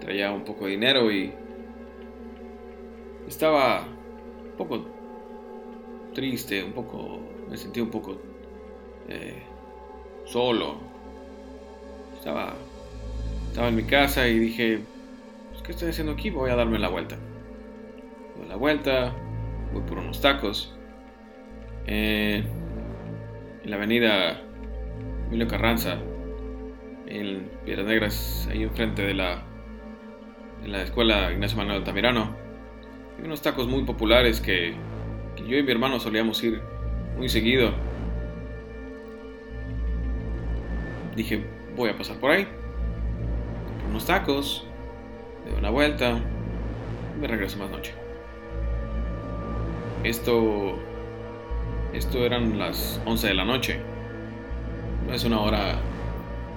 traía 0.00 0.32
un 0.32 0.44
poco 0.44 0.64
de 0.64 0.70
dinero 0.70 1.12
y 1.12 1.32
estaba 3.30 3.84
un 3.84 4.56
poco 4.58 4.84
triste, 6.12 6.62
un 6.64 6.72
poco, 6.72 7.20
me 7.48 7.56
sentí 7.56 7.80
un 7.80 7.90
poco 7.90 8.20
eh, 9.08 9.42
solo. 10.24 10.78
Estaba, 12.18 12.54
estaba 13.48 13.68
en 13.68 13.76
mi 13.76 13.84
casa 13.84 14.28
y 14.28 14.38
dije, 14.38 14.80
pues, 15.50 15.62
¿qué 15.62 15.72
estoy 15.72 15.90
haciendo 15.90 16.12
aquí? 16.12 16.30
Voy 16.30 16.50
a 16.50 16.56
darme 16.56 16.78
la 16.78 16.88
vuelta. 16.88 17.16
Doy 18.36 18.48
la 18.48 18.56
vuelta, 18.56 19.14
voy 19.72 19.82
por 19.82 19.98
unos 19.98 20.20
tacos. 20.20 20.74
Eh, 21.86 22.42
en 23.62 23.70
la 23.70 23.76
avenida 23.76 24.42
Emilio 25.28 25.46
Carranza, 25.46 25.98
en 27.06 27.48
Piedras 27.64 27.86
Negras, 27.86 28.48
ahí 28.50 28.64
enfrente 28.64 29.02
de 29.02 29.14
la, 29.14 29.44
de 30.62 30.68
la 30.68 30.82
escuela 30.82 31.32
Ignacio 31.32 31.56
Manuel 31.56 31.78
Altamirano. 31.78 32.39
Hay 33.20 33.26
unos 33.26 33.42
tacos 33.42 33.66
muy 33.66 33.84
populares 33.84 34.40
que, 34.40 34.74
yo 35.46 35.58
y 35.58 35.62
mi 35.62 35.70
hermano 35.70 36.00
solíamos 36.00 36.42
ir 36.42 36.62
muy 37.18 37.28
seguido. 37.28 37.72
Dije, 41.14 41.44
voy 41.76 41.90
a 41.90 41.98
pasar 41.98 42.18
por 42.18 42.30
ahí, 42.30 42.46
por 43.80 43.90
unos 43.90 44.06
tacos, 44.06 44.64
doy 45.44 45.58
una 45.58 45.68
vuelta 45.68 46.18
me 47.20 47.26
regreso 47.26 47.58
más 47.58 47.70
noche. 47.70 47.92
Esto, 50.02 50.78
esto 51.92 52.24
eran 52.24 52.58
las 52.58 53.00
11 53.04 53.26
de 53.26 53.34
la 53.34 53.44
noche. 53.44 53.80
No 55.06 55.12
es 55.12 55.24
una 55.24 55.40
hora 55.40 55.78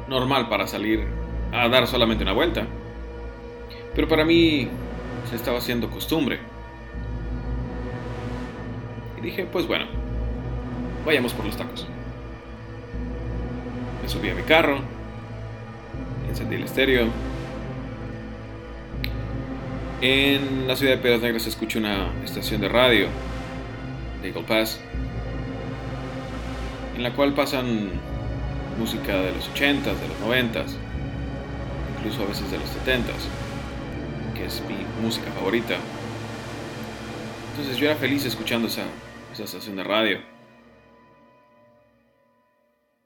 normal 0.07 0.47
para 0.47 0.65
salir 0.67 1.05
a 1.51 1.67
dar 1.67 1.87
solamente 1.87 2.23
una 2.23 2.31
vuelta. 2.31 2.65
Pero 3.93 4.07
para 4.07 4.23
mí 4.23 4.69
se 5.29 5.35
estaba 5.35 5.57
haciendo 5.57 5.89
costumbre. 5.89 6.52
Dije, 9.23 9.45
pues 9.45 9.65
bueno, 9.65 9.85
vayamos 11.05 11.33
por 11.33 11.45
los 11.45 11.55
tacos. 11.55 11.87
Me 14.01 14.09
subí 14.09 14.29
a 14.29 14.35
mi 14.35 14.43
carro, 14.43 14.79
encendí 16.29 16.55
el 16.55 16.63
estéreo. 16.63 17.07
En 20.01 20.67
la 20.67 20.75
ciudad 20.75 20.95
de 20.95 20.97
Piedras 20.97 21.21
Negras 21.21 21.43
se 21.43 21.49
escucha 21.49 21.79
una 21.79 22.11
estación 22.25 22.59
de 22.59 22.67
radio 22.67 23.07
Eagle 24.21 24.43
Pass, 24.43 24.81
en 26.95 27.03
la 27.03 27.13
cual 27.13 27.33
pasan 27.33 27.91
música 28.77 29.15
de 29.15 29.31
los 29.31 29.49
80s, 29.53 29.83
de 29.83 30.07
los 30.07 30.19
90s, 30.19 30.75
incluso 31.97 32.23
a 32.23 32.25
veces 32.25 32.51
de 32.51 32.57
los 32.57 32.67
70s, 32.67 33.23
que 34.35 34.45
es 34.45 34.61
mi 34.67 34.75
música 35.01 35.31
favorita. 35.31 35.75
Entonces 37.51 37.77
yo 37.77 37.85
era 37.85 37.95
feliz 37.95 38.25
escuchando 38.25 38.67
esa, 38.67 38.83
esa 39.33 39.43
estación 39.43 39.75
de 39.75 39.83
radio. 39.83 40.19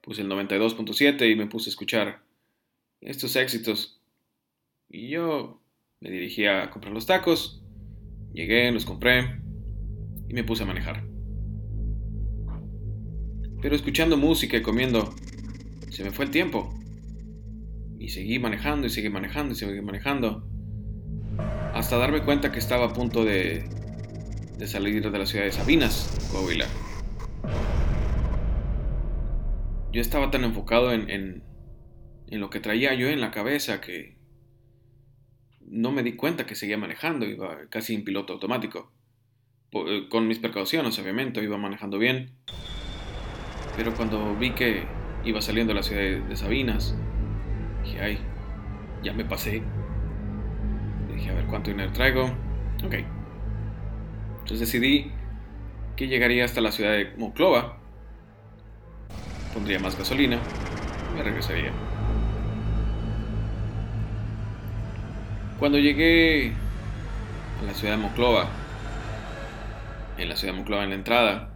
Puse 0.02 0.22
el 0.22 0.30
92.7 0.30 1.32
y 1.32 1.36
me 1.36 1.48
puse 1.48 1.70
a 1.70 1.72
escuchar 1.72 2.22
estos 3.02 3.36
éxitos. 3.36 4.02
Y 4.90 5.10
yo 5.10 5.62
me 6.00 6.10
dirigí 6.10 6.46
a 6.46 6.70
comprar 6.70 6.94
los 6.94 7.06
tacos, 7.06 7.64
llegué, 8.34 8.72
los 8.72 8.86
compré 8.86 9.42
y 10.28 10.34
me 10.34 10.44
puse 10.44 10.64
a 10.64 10.66
manejar. 10.66 11.04
Pero 13.62 13.76
escuchando 13.76 14.18
música 14.18 14.58
y 14.58 14.62
comiendo, 14.62 15.14
se 15.90 16.04
me 16.04 16.12
fue 16.12 16.26
el 16.26 16.32
tiempo. 16.32 16.74
Y 18.00 18.10
seguí 18.10 18.38
manejando 18.38 18.88
y 18.88 18.90
seguí 18.90 19.10
manejando 19.10 19.54
y 19.54 19.56
seguí 19.56 19.82
manejando. 19.82 20.48
Hasta 21.74 21.98
darme 21.98 22.24
cuenta 22.24 22.52
que 22.52 22.60
estaba 22.60 22.86
a 22.86 22.94
punto 22.94 23.26
de, 23.26 23.68
de 24.58 24.68
salir 24.68 25.10
de 25.12 25.20
la 25.20 25.26
ciudad 25.26 25.46
de 25.46 25.52
Sabinas, 25.52 26.30
Coahuila. 26.32 26.66
Yo 29.92 30.02
estaba 30.02 30.32
tan 30.32 30.44
enfocado 30.44 30.92
en, 30.92 31.10
en, 31.10 31.44
lo 32.40 32.50
que 32.50 32.60
traía 32.60 32.94
yo 32.96 33.08
en 33.08 33.22
la 33.22 33.32
cabeza 33.32 33.82
que 33.82 34.18
no 35.62 35.92
me 35.92 36.04
di 36.04 36.14
cuenta 36.14 36.46
que 36.46 36.56
seguía 36.56 36.78
manejando, 36.78 37.26
iba 37.26 37.68
casi 37.70 37.94
en 37.94 38.04
piloto 38.04 38.34
automático. 38.34 38.92
Eh, 39.72 40.08
con 40.10 40.28
mis 40.28 40.40
precauciones, 40.40 40.98
obviamente, 41.00 41.42
iba 41.44 41.58
manejando 41.58 42.00
bien. 42.00 42.32
Pero 43.76 43.94
cuando 43.94 44.36
vi 44.36 44.52
que 44.52 44.84
iba 45.24 45.42
saliendo 45.42 45.74
de 45.74 45.80
la 45.80 45.84
ciudad 45.84 46.28
de, 46.28 46.36
Sabinas, 46.36 46.98
dije, 47.84 48.02
ay, 48.02 48.20
ya 49.04 49.14
me 49.14 49.24
pasé. 49.24 49.62
dije, 51.14 51.30
a 51.30 51.34
ver 51.34 51.46
cuánto 51.46 51.70
dinero 51.70 51.92
traigo. 51.92 52.26
Ok. 52.84 53.17
Entonces 54.48 54.72
decidí 54.72 55.12
que 55.98 56.08
llegaría 56.08 56.46
hasta 56.46 56.62
la 56.62 56.72
ciudad 56.72 56.94
de 56.94 57.12
Monclova. 57.18 57.80
Pondría 59.54 59.78
más 59.78 59.98
gasolina 59.98 60.40
y 61.12 61.18
me 61.18 61.22
regresaría. 61.22 61.74
Cuando 65.60 65.78
llegué 65.80 66.54
a 67.62 67.66
la 67.66 67.74
ciudad 67.74 67.98
de 67.98 68.04
Monclova, 68.04 68.48
en 70.18 70.30
la 70.30 70.38
ciudad 70.38 70.54
de 70.54 70.60
Monclova 70.60 70.84
en 70.86 70.90
la 70.92 70.96
entrada, 70.96 71.50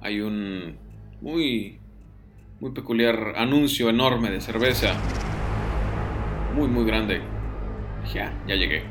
hay 0.00 0.20
un 0.20 0.78
muy, 1.20 1.80
muy 2.60 2.70
peculiar 2.70 3.34
anuncio 3.36 3.90
enorme 3.90 4.30
de 4.30 4.40
cerveza. 4.40 4.94
Muy, 6.54 6.68
muy 6.68 6.84
grande. 6.84 7.22
Ya, 8.14 8.32
ya 8.46 8.54
llegué. 8.54 8.84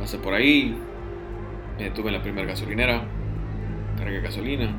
Pasé 0.00 0.18
por 0.18 0.34
ahí, 0.34 0.76
me 1.78 1.84
detuve 1.84 2.08
en 2.08 2.14
la 2.14 2.22
primera 2.22 2.46
gasolinera, 2.46 3.04
cargué 3.98 4.20
gasolina. 4.20 4.70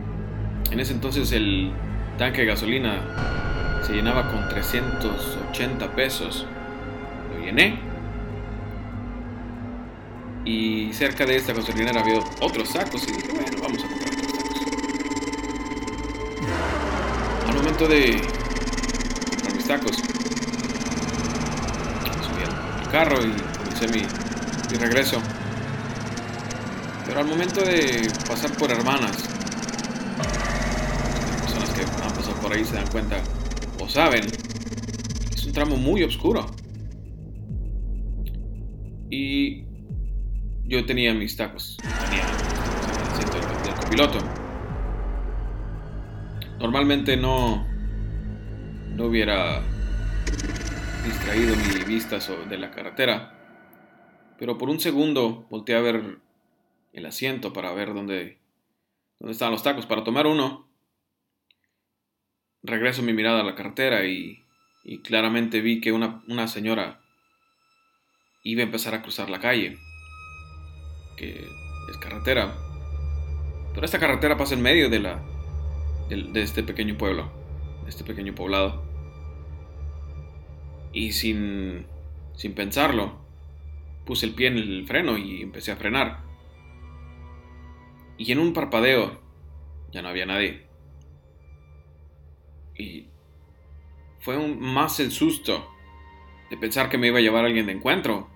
En 0.71 0.79
ese 0.79 0.93
entonces 0.93 1.31
el 1.31 1.71
tanque 2.17 2.41
de 2.41 2.47
gasolina 2.47 3.01
se 3.85 3.93
llenaba 3.93 4.31
con 4.31 4.49
380 4.49 5.95
pesos. 5.95 6.47
Lo 7.33 7.45
llené 7.45 7.79
y 10.43 10.91
cerca 10.93 11.25
de 11.25 11.35
esta 11.35 11.53
gasolinera 11.53 12.01
había 12.01 12.17
otros 12.41 12.69
sacos 12.69 13.07
y 13.07 13.11
dije, 13.11 13.31
bueno, 13.33 13.57
vamos 13.61 13.83
a 13.83 13.87
comprar 13.87 14.13
otros 14.13 14.31
sacos. 14.31 14.61
Al 17.47 17.55
momento 17.55 17.87
de 17.87 18.19
comprar 19.29 19.55
mis 19.55 19.67
tacos, 19.67 19.97
subí 19.97 20.07
al 22.81 22.89
carro 22.91 23.23
y 23.23 23.31
comencé 23.57 23.87
mi, 23.89 24.01
mi 24.71 24.77
regreso. 24.77 25.21
Pero 27.07 27.21
al 27.21 27.25
momento 27.27 27.61
de 27.61 28.11
pasar 28.27 28.51
por 28.57 28.69
hermanas, 28.69 29.29
las 31.29 31.41
personas 31.41 31.69
que 31.69 31.81
han 31.81 32.13
pasado 32.13 32.35
por 32.41 32.53
ahí 32.53 32.65
se 32.65 32.75
dan 32.75 32.87
cuenta 32.87 33.23
o 33.79 33.87
saben, 33.87 34.25
es 35.33 35.45
un 35.45 35.53
tramo 35.53 35.77
muy 35.77 36.03
oscuro. 36.03 36.45
Y 39.09 39.63
yo 40.65 40.85
tenía 40.85 41.13
mis 41.13 41.37
tacos, 41.37 41.77
tenía 41.77 42.23
el 42.23 43.13
asiento 43.13 43.37
del, 43.39 43.75
copiloto. 43.75 44.19
Normalmente 46.59 47.15
no, 47.15 47.65
no 48.95 49.05
hubiera 49.05 49.61
distraído 51.05 51.55
mi 51.55 51.85
vista 51.85 52.19
de 52.49 52.57
la 52.57 52.69
carretera, 52.69 53.31
pero 54.37 54.57
por 54.57 54.69
un 54.69 54.81
segundo 54.81 55.47
volteé 55.49 55.77
a 55.77 55.81
ver 55.81 56.26
el 56.97 57.05
asiento 57.05 57.53
para 57.53 57.71
ver 57.73 57.93
dónde, 57.93 58.39
dónde 59.19 59.31
estaban 59.31 59.51
los 59.51 59.61
tacos, 59.61 59.85
para 59.85 60.03
tomar 60.03 60.25
uno. 60.25 60.67
Regreso 62.63 63.03
mi 63.03 63.13
mirada 63.13 63.41
a 63.41 63.43
la 63.43 63.53
carretera 63.53 64.05
y, 64.05 64.43
y 64.83 65.01
claramente 65.03 65.61
vi 65.61 65.79
que 65.79 65.91
una, 65.91 66.23
una 66.27 66.47
señora 66.47 66.99
iba 68.43 68.61
a 68.61 68.65
empezar 68.65 68.95
a 68.95 69.03
cruzar 69.03 69.29
la 69.29 69.39
calle 69.39 69.77
que 71.17 71.47
es 71.89 71.97
carretera. 71.97 72.55
Pero 73.73 73.85
esta 73.85 73.99
carretera 73.99 74.35
pasa 74.35 74.55
en 74.55 74.63
medio 74.63 74.89
de 74.89 74.99
la, 74.99 75.21
de, 76.09 76.41
este 76.41 76.63
pequeño 76.63 76.97
pueblo, 76.97 77.31
de 77.83 77.89
este 77.89 78.03
pequeño 78.03 78.33
poblado. 78.33 78.83
Y 80.93 81.11
sin, 81.11 81.85
sin 82.33 82.53
pensarlo, 82.53 83.19
puse 84.03 84.25
el 84.25 84.33
pie 84.33 84.47
en 84.47 84.57
el 84.57 84.87
freno 84.87 85.15
y 85.15 85.43
empecé 85.43 85.71
a 85.71 85.75
frenar. 85.75 86.26
Y 88.17 88.31
en 88.31 88.39
un 88.39 88.53
parpadeo 88.53 89.21
ya 89.91 90.01
no 90.01 90.09
había 90.09 90.25
nadie. 90.25 90.67
Y 92.75 93.07
fue 94.19 94.37
más 94.55 94.99
el 94.99 95.11
susto 95.11 95.67
de 96.49 96.57
pensar 96.57 96.89
que 96.89 96.97
me 96.97 97.07
iba 97.07 97.19
a 97.19 97.21
llevar 97.21 97.43
a 97.43 97.47
alguien 97.47 97.65
de 97.65 97.73
encuentro, 97.73 98.29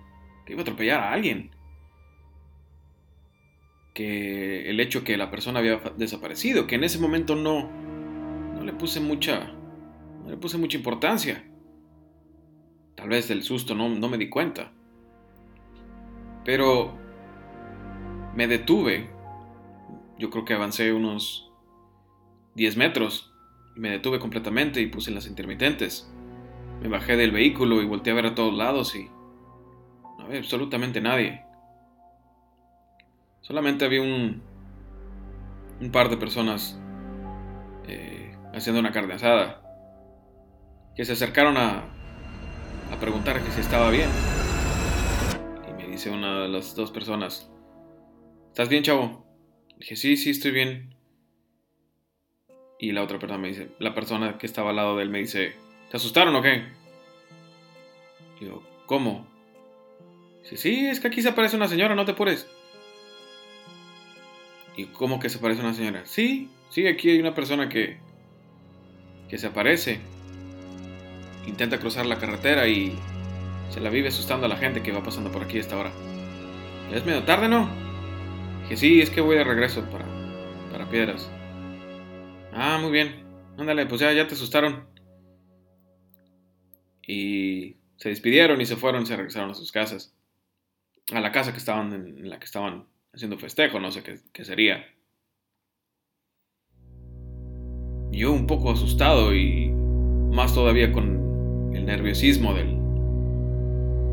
que 0.46 0.54
iba 0.54 0.62
a 0.62 0.64
atropellar 0.64 1.00
a 1.02 1.12
alguien, 1.12 1.52
que 3.94 4.70
el 4.70 4.80
hecho 4.80 5.04
que 5.04 5.18
la 5.18 5.30
persona 5.30 5.60
había 5.60 5.78
desaparecido, 5.98 6.68
que 6.68 6.76
en 6.76 6.84
ese 6.84 7.00
momento 7.00 7.36
no, 7.36 7.70
no 8.56 8.64
le 8.64 8.74
puse 8.74 9.00
mucha, 9.00 9.52
no 10.24 10.30
le 10.30 10.38
puse 10.38 10.58
mucha 10.58 10.78
importancia. 10.78 11.44
Tal 12.96 13.10
vez 13.10 13.28
del 13.28 13.44
susto 13.44 13.76
no, 13.76 13.90
no 13.90 14.10
me 14.10 14.18
di 14.18 14.30
cuenta. 14.30 14.72
Pero 16.44 16.94
me 18.36 18.48
detuve. 18.48 19.10
Yo 20.22 20.30
creo 20.30 20.46
que 20.46 20.54
avancé 20.54 20.94
unos 20.94 21.52
10 22.54 22.78
metros. 22.78 23.34
Me 23.76 23.90
detuve 23.90 24.20
completamente 24.20 24.80
y 24.80 24.86
puse 24.86 25.10
las 25.10 25.26
intermitentes. 25.26 26.14
Me 26.80 26.90
bajé 26.90 27.18
del 27.18 27.32
vehículo 27.32 27.82
y 27.82 27.86
volteé 27.86 28.14
a 28.14 28.18
ver 28.18 28.28
a 28.28 28.36
todos 28.36 28.54
lados 28.54 28.96
y 28.96 29.10
no 30.20 30.26
había 30.26 30.38
absolutamente 30.38 31.02
nadie. 31.02 31.44
Solamente 33.42 33.84
había 33.84 34.04
un, 34.04 34.44
un 35.82 35.92
par 35.92 36.08
de 36.12 36.18
personas 36.18 36.80
eh, 37.88 38.38
haciendo 38.54 38.80
una 38.80 38.92
carne 38.92 39.16
asada 39.16 39.64
que 40.96 41.04
se 41.04 41.14
acercaron 41.14 41.58
a, 41.58 41.86
a 42.92 43.00
preguntar 43.00 43.42
que 43.42 43.50
si 43.50 43.62
estaba 43.62 43.90
bien. 43.90 44.10
Y 45.68 45.74
me 45.74 45.88
dice 45.88 46.12
una 46.12 46.42
de 46.42 46.50
las 46.50 46.76
dos 46.76 46.92
personas, 46.92 47.52
¿estás 48.50 48.70
bien, 48.70 48.84
chavo? 48.84 49.31
Dije, 49.82 49.96
sí, 49.96 50.18
sí, 50.18 50.30
estoy 50.30 50.52
bien. 50.52 50.96
Y 52.80 52.94
la 52.94 53.04
otra 53.04 53.20
persona 53.20 53.40
me 53.40 53.50
dice, 53.50 53.70
la 53.80 53.94
persona 53.94 54.38
que 54.38 54.46
estaba 54.46 54.72
al 54.72 54.78
lado 54.78 54.96
de 54.98 55.04
él 55.04 55.10
me 55.10 55.20
dice, 55.20 55.54
¿Te 55.92 55.98
asustaron 55.98 56.34
o 56.38 56.42
qué? 56.42 56.64
Digo, 58.40 58.64
¿cómo? 58.86 59.28
Dice, 60.42 60.56
sí, 60.56 60.88
es 60.88 61.02
que 61.02 61.10
aquí 61.10 61.22
se 61.22 61.28
aparece 61.28 61.58
una 61.58 61.68
señora, 61.68 61.96
no 61.96 62.06
te 62.06 62.14
apures. 62.14 62.48
¿Y 64.78 64.86
cómo 64.86 65.20
que 65.20 65.28
se 65.28 65.38
aparece 65.38 65.60
una 65.60 65.74
señora? 65.74 66.06
Sí, 66.06 66.50
sí, 66.70 66.88
aquí 66.88 67.10
hay 67.10 67.20
una 67.20 67.36
persona 67.36 67.68
que, 67.68 67.98
que 69.28 69.38
se 69.38 69.48
aparece. 69.48 70.00
Intenta 71.46 71.78
cruzar 71.78 72.06
la 72.06 72.18
carretera 72.18 72.70
y 72.70 72.98
se 73.70 73.82
la 73.82 73.90
vive 73.90 74.08
asustando 74.08 74.46
a 74.46 74.50
la 74.50 74.56
gente 74.56 74.82
que 74.82 74.94
va 74.94 75.04
pasando 75.04 75.30
por 75.30 75.44
aquí 75.44 75.58
a 75.58 75.62
esta 75.62 75.78
hora. 75.78 75.92
¿Ya 76.90 76.98
es 76.98 77.06
medio 77.06 77.24
tarde, 77.24 77.50
no? 77.50 77.81
Dije, 78.72 78.80
sí, 78.80 79.02
es 79.02 79.10
que 79.10 79.20
voy 79.20 79.36
de 79.36 79.44
regreso 79.44 79.84
para, 79.90 80.06
para 80.72 80.90
Piedras. 80.90 81.30
Ah, 82.54 82.80
muy 82.82 82.90
bien. 82.90 83.26
Ándale, 83.58 83.86
pues 83.86 84.00
ya, 84.00 84.14
ya 84.14 84.28
te 84.28 84.34
asustaron. 84.34 84.88
Y 87.06 87.76
se 87.98 88.08
despidieron 88.08 88.62
y 88.62 88.66
se 88.66 88.78
fueron, 88.78 89.06
se 89.06 89.18
regresaron 89.18 89.52
a 89.52 89.56
sus 89.56 89.74
casas. 89.74 90.16
A 91.12 91.20
la 91.20 91.34
casa 91.34 91.52
que 91.52 91.58
estaban 91.58 91.92
en, 91.92 92.30
la 92.30 92.40
que 92.40 92.46
estaban 92.46 92.88
haciendo 93.14 93.38
festejo, 93.38 93.78
no 93.82 93.92
sé 93.92 94.04
qué, 94.04 94.46
sería. 94.46 94.86
Yo 98.14 98.32
un 98.32 98.48
poco 98.48 98.72
asustado 98.72 99.36
y 99.36 99.70
más 99.70 100.54
todavía 100.54 100.94
con 100.94 101.74
el 101.76 101.86
nerviosismo 101.86 102.54
del, 102.54 102.78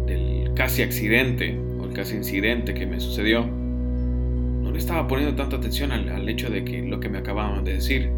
del 0.07 0.53
casi 0.55 0.83
accidente 0.83 1.57
o 1.79 1.85
el 1.85 1.93
casi 1.93 2.17
incidente 2.17 2.75
que 2.75 2.87
me 2.87 2.99
sucedió. 2.99 3.68
Estaba 4.79 5.09
poniendo 5.09 5.35
tanta 5.35 5.57
atención 5.57 5.91
al, 5.91 6.29
hecho 6.29 6.49
de 6.51 6.65
que 6.65 6.83
lo 6.83 7.01
que 7.01 7.09
me 7.09 7.19
acababan 7.19 7.65
de 7.65 7.75
decir, 7.75 8.11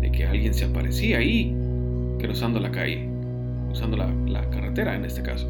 de 0.00 0.12
que 0.12 0.26
alguien 0.26 0.52
se 0.52 0.66
aparecía 0.66 1.18
ahí 1.18 1.56
cruzando 2.20 2.60
la 2.60 2.70
calle 2.70 3.08
usando 3.70 3.96
la, 3.96 4.50
carretera 4.50 4.94
en 4.94 5.06
este 5.06 5.22
caso. 5.22 5.48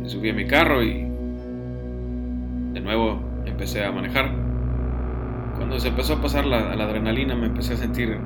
Me 0.00 0.08
subí 0.08 0.30
a 0.30 0.34
mi 0.34 0.46
carro 0.46 0.82
y 0.82 1.06
de 2.72 2.80
nuevo 2.80 3.20
empecé 3.46 3.84
a 3.84 3.90
manejar. 3.90 4.32
Cuando 5.56 5.80
se 5.80 5.88
empezó 5.88 6.14
a 6.14 6.22
pasar 6.22 6.46
la 6.46 6.72
adrenalina 6.72 7.34
me 7.34 7.46
empecé 7.46 7.74
a 7.74 7.76
sentir 7.76 8.16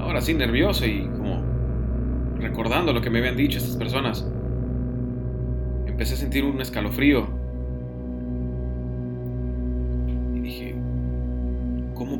ahora 0.00 0.20
sí 0.20 0.34
nervioso 0.34 0.86
y 0.86 1.08
como 1.16 1.44
recordando 2.40 2.92
lo 2.92 3.00
que 3.00 3.10
me 3.10 3.20
habían 3.20 3.36
dicho 3.36 3.58
estas 3.58 3.76
personas. 3.76 4.28
Empecé 5.86 6.14
a 6.14 6.16
sentir 6.16 6.44
un 6.44 6.60
escalofrío. 6.60 7.39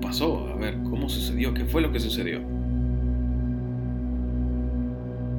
¿Cómo 0.00 0.12
pasó? 0.12 0.48
A 0.48 0.56
ver, 0.56 0.76
¿cómo 0.84 1.08
sucedió? 1.08 1.52
¿Qué 1.52 1.64
fue 1.64 1.82
lo 1.82 1.92
que 1.92 2.00
sucedió? 2.00 2.40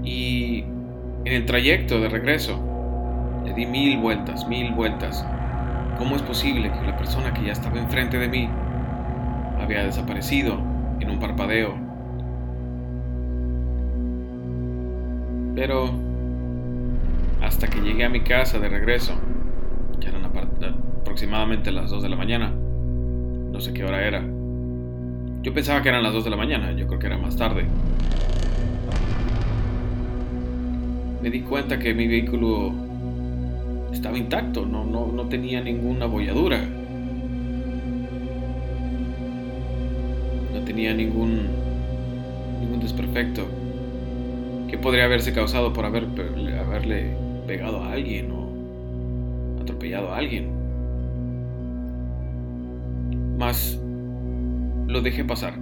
Y 0.03 0.63
en 1.25 1.33
el 1.33 1.45
trayecto 1.45 1.99
de 1.99 2.09
regreso 2.09 2.59
le 3.45 3.53
di 3.53 3.65
mil 3.65 3.97
vueltas, 3.97 4.47
mil 4.47 4.71
vueltas. 4.73 5.25
¿Cómo 5.97 6.15
es 6.15 6.21
posible 6.21 6.71
que 6.71 6.85
la 6.85 6.97
persona 6.97 7.33
que 7.33 7.43
ya 7.43 7.51
estaba 7.51 7.79
enfrente 7.79 8.17
de 8.17 8.27
mí 8.27 8.49
había 9.59 9.83
desaparecido 9.83 10.59
en 10.99 11.09
un 11.09 11.19
parpadeo? 11.19 11.75
Pero 15.55 15.91
hasta 17.41 17.67
que 17.67 17.81
llegué 17.81 18.05
a 18.05 18.09
mi 18.09 18.21
casa 18.21 18.59
de 18.59 18.69
regreso, 18.69 19.13
ya 19.99 20.09
eran 20.09 20.25
aproximadamente 20.25 21.71
las 21.71 21.89
2 21.89 22.03
de 22.03 22.09
la 22.09 22.15
mañana, 22.15 22.51
no 22.51 23.59
sé 23.59 23.73
qué 23.73 23.83
hora 23.83 24.05
era. 24.07 24.23
Yo 25.41 25.53
pensaba 25.53 25.81
que 25.81 25.89
eran 25.89 26.03
las 26.03 26.13
2 26.13 26.23
de 26.23 26.29
la 26.29 26.37
mañana, 26.37 26.71
yo 26.73 26.87
creo 26.87 26.99
que 26.99 27.07
era 27.07 27.17
más 27.17 27.35
tarde. 27.35 27.65
me 31.21 31.29
di 31.29 31.41
cuenta 31.41 31.77
que 31.77 31.93
mi 31.93 32.07
vehículo 32.07 32.73
estaba 33.93 34.17
intacto, 34.17 34.65
no, 34.65 34.83
no, 34.85 35.25
tenía 35.27 35.61
ninguna 35.61 36.05
bolladura. 36.05 36.59
No 40.53 40.59
tenía 40.65 40.93
ningún, 40.93 41.47
ningún 42.59 42.79
desperfecto 42.79 43.45
que 44.67 44.77
podría 44.77 45.05
haberse 45.05 45.33
causado 45.33 45.73
por 45.73 45.85
haber, 45.85 46.07
haberle 46.59 47.15
pegado 47.45 47.83
a 47.83 47.91
alguien 47.91 48.31
o 48.31 49.61
atropellado 49.61 50.13
a 50.13 50.17
alguien. 50.17 50.49
Mas 53.37 53.80
lo 54.91 55.01
dejé 55.01 55.25
pasar. 55.25 55.57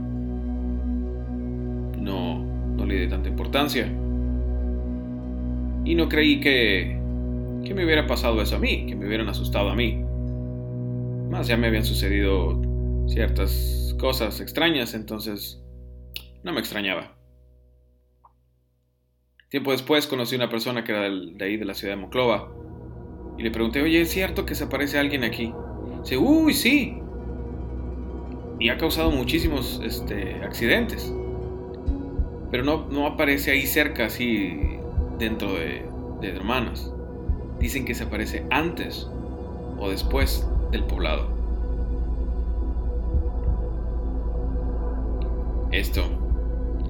No, 1.98 2.40
no 2.40 2.86
le 2.86 3.00
di 3.00 3.08
tanta 3.08 3.30
importancia. 3.30 3.86
Y 5.86 5.96
no 5.96 6.10
creí 6.10 6.40
que, 6.40 7.00
que 7.64 7.74
me 7.74 7.86
hubiera 7.86 8.08
pasado 8.08 8.42
eso 8.42 8.58
a 8.58 8.60
mí, 8.60 8.86
que 8.86 8.96
me 8.96 9.08
hubieran 9.08 9.30
asustado 9.30 9.70
a 9.70 9.76
mí. 9.76 10.04
Más 11.30 11.48
ya 11.48 11.58
me 11.58 11.68
habían 11.68 11.86
sucedido 11.86 12.62
ciertas 13.08 13.96
cosas 14.00 14.40
extrañas, 14.40 14.94
entonces 14.94 15.64
no 16.44 16.54
me 16.54 16.60
extrañaba. 16.60 17.16
Tiempo 19.50 19.72
después 19.72 20.06
conocí 20.06 20.36
a 20.36 20.38
una 20.38 20.50
persona 20.50 20.84
que 20.84 20.92
era 20.92 21.10
de 21.10 21.46
ahí, 21.46 21.58
de 21.58 21.66
la 21.66 21.74
ciudad 21.74 21.96
de 21.96 22.02
Moclova, 22.02 22.52
y 23.38 23.44
le 23.44 23.52
pregunté, 23.52 23.82
oye, 23.82 24.02
¿es 24.02 24.10
cierto 24.10 24.46
que 24.46 24.54
se 24.54 24.66
aparece 24.66 25.00
alguien 25.00 25.24
aquí? 25.24 25.54
Dice, 26.02 26.18
uy, 26.18 26.54
sí. 26.54 27.00
Y 28.60 28.70
ha 28.70 28.78
causado 28.78 29.10
muchísimos 29.10 29.82
este, 29.84 30.36
accidentes. 30.44 31.14
Pero 32.52 32.64
no, 32.64 32.88
no 32.88 33.08
aparece 33.08 33.52
ahí 33.52 33.66
cerca, 33.66 34.08
así, 34.08 34.80
dentro 35.18 35.54
de, 35.54 35.88
hermanas. 36.22 36.92
Dicen 37.60 37.86
que 37.86 37.96
se 37.96 38.04
aparece 38.04 38.46
antes 38.50 39.10
o 39.78 39.90
después 39.90 40.48
del 40.72 40.84
poblado. 40.84 41.28
Esto, 45.72 46.04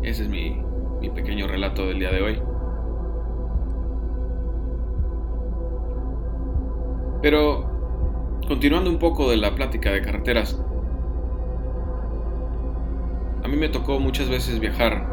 ese 0.01 0.23
es 0.23 0.29
mi, 0.29 0.61
mi 1.01 1.09
pequeño 1.09 1.47
relato 1.47 1.87
del 1.87 1.99
día 1.99 2.11
de 2.11 2.21
hoy. 2.21 2.41
Pero, 7.21 7.69
continuando 8.47 8.89
un 8.89 8.97
poco 8.97 9.29
de 9.29 9.37
la 9.37 9.53
plática 9.53 9.91
de 9.91 10.01
carreteras, 10.01 10.59
a 13.43 13.47
mí 13.47 13.55
me 13.55 13.69
tocó 13.69 13.99
muchas 13.99 14.29
veces 14.29 14.59
viajar 14.59 15.05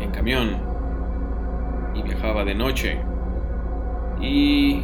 en 0.00 0.10
camión 0.10 0.56
y 1.94 2.02
viajaba 2.02 2.44
de 2.44 2.54
noche. 2.54 2.98
Y 4.20 4.82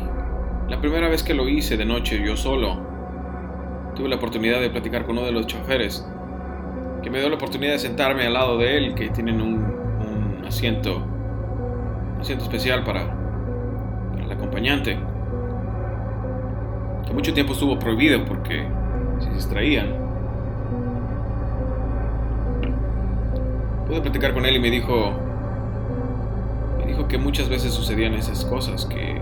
la 0.68 0.80
primera 0.80 1.08
vez 1.08 1.22
que 1.22 1.34
lo 1.34 1.48
hice 1.48 1.76
de 1.76 1.84
noche 1.84 2.22
yo 2.24 2.36
solo, 2.36 2.80
tuve 3.94 4.08
la 4.08 4.16
oportunidad 4.16 4.60
de 4.60 4.70
platicar 4.70 5.04
con 5.04 5.18
uno 5.18 5.26
de 5.26 5.32
los 5.32 5.46
choferes, 5.46 6.06
que 7.02 7.10
me 7.10 7.18
dio 7.18 7.28
la 7.28 7.36
oportunidad 7.36 7.72
de 7.72 7.78
sentarme 7.78 8.26
al 8.26 8.34
lado 8.34 8.58
de 8.58 8.76
él, 8.76 8.94
que 8.94 9.08
tienen 9.10 9.40
un, 9.40 10.44
asiento, 10.46 10.98
un 12.14 12.20
asiento 12.20 12.44
especial 12.44 12.84
para, 12.84 13.14
para 14.12 14.24
el 14.24 14.32
acompañante, 14.32 14.98
que 17.06 17.12
mucho 17.12 17.34
tiempo 17.34 17.52
estuvo 17.52 17.78
prohibido 17.78 18.24
porque 18.24 18.66
se 19.18 19.30
distraían. 19.30 20.05
Pude 23.86 24.00
platicar 24.00 24.34
con 24.34 24.44
él 24.44 24.56
y 24.56 24.58
me 24.58 24.70
dijo, 24.70 25.12
me 26.78 26.86
dijo 26.86 27.06
que 27.06 27.18
muchas 27.18 27.48
veces 27.48 27.72
sucedían 27.72 28.14
esas 28.14 28.44
cosas, 28.44 28.84
que, 28.84 29.20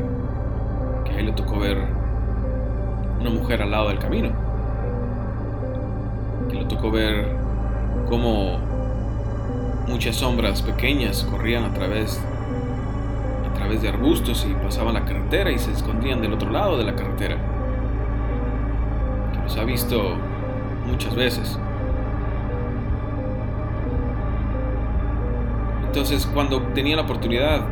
que 1.05 1.11
a 1.11 1.19
él 1.19 1.27
le 1.27 1.33
tocó 1.33 1.59
ver 1.59 1.79
una 3.21 3.29
mujer 3.29 3.61
al 3.61 3.71
lado 3.71 3.89
del 3.89 3.99
camino, 3.99 4.31
que 6.49 6.57
le 6.57 6.65
tocó 6.65 6.91
ver 6.91 7.37
cómo 8.09 8.59
muchas 9.87 10.17
sombras 10.17 10.63
pequeñas 10.63 11.25
corrían 11.31 11.65
a 11.65 11.73
través 11.75 12.23
a 13.47 13.55
través 13.55 13.83
de 13.83 13.89
arbustos 13.89 14.47
y 14.49 14.55
pasaban 14.55 14.95
la 14.95 15.05
carretera 15.05 15.51
y 15.51 15.59
se 15.59 15.73
escondían 15.73 16.21
del 16.23 16.33
otro 16.33 16.51
lado 16.51 16.77
de 16.79 16.85
la 16.85 16.95
carretera. 16.95 17.37
Que 19.33 19.39
los 19.43 19.57
ha 19.57 19.65
visto 19.65 20.17
muchas 20.87 21.15
veces. 21.15 21.59
Entonces, 25.95 26.27
cuando 26.27 26.61
tenía 26.75 26.97
la 26.97 27.03
oportunidad, 27.03 27.69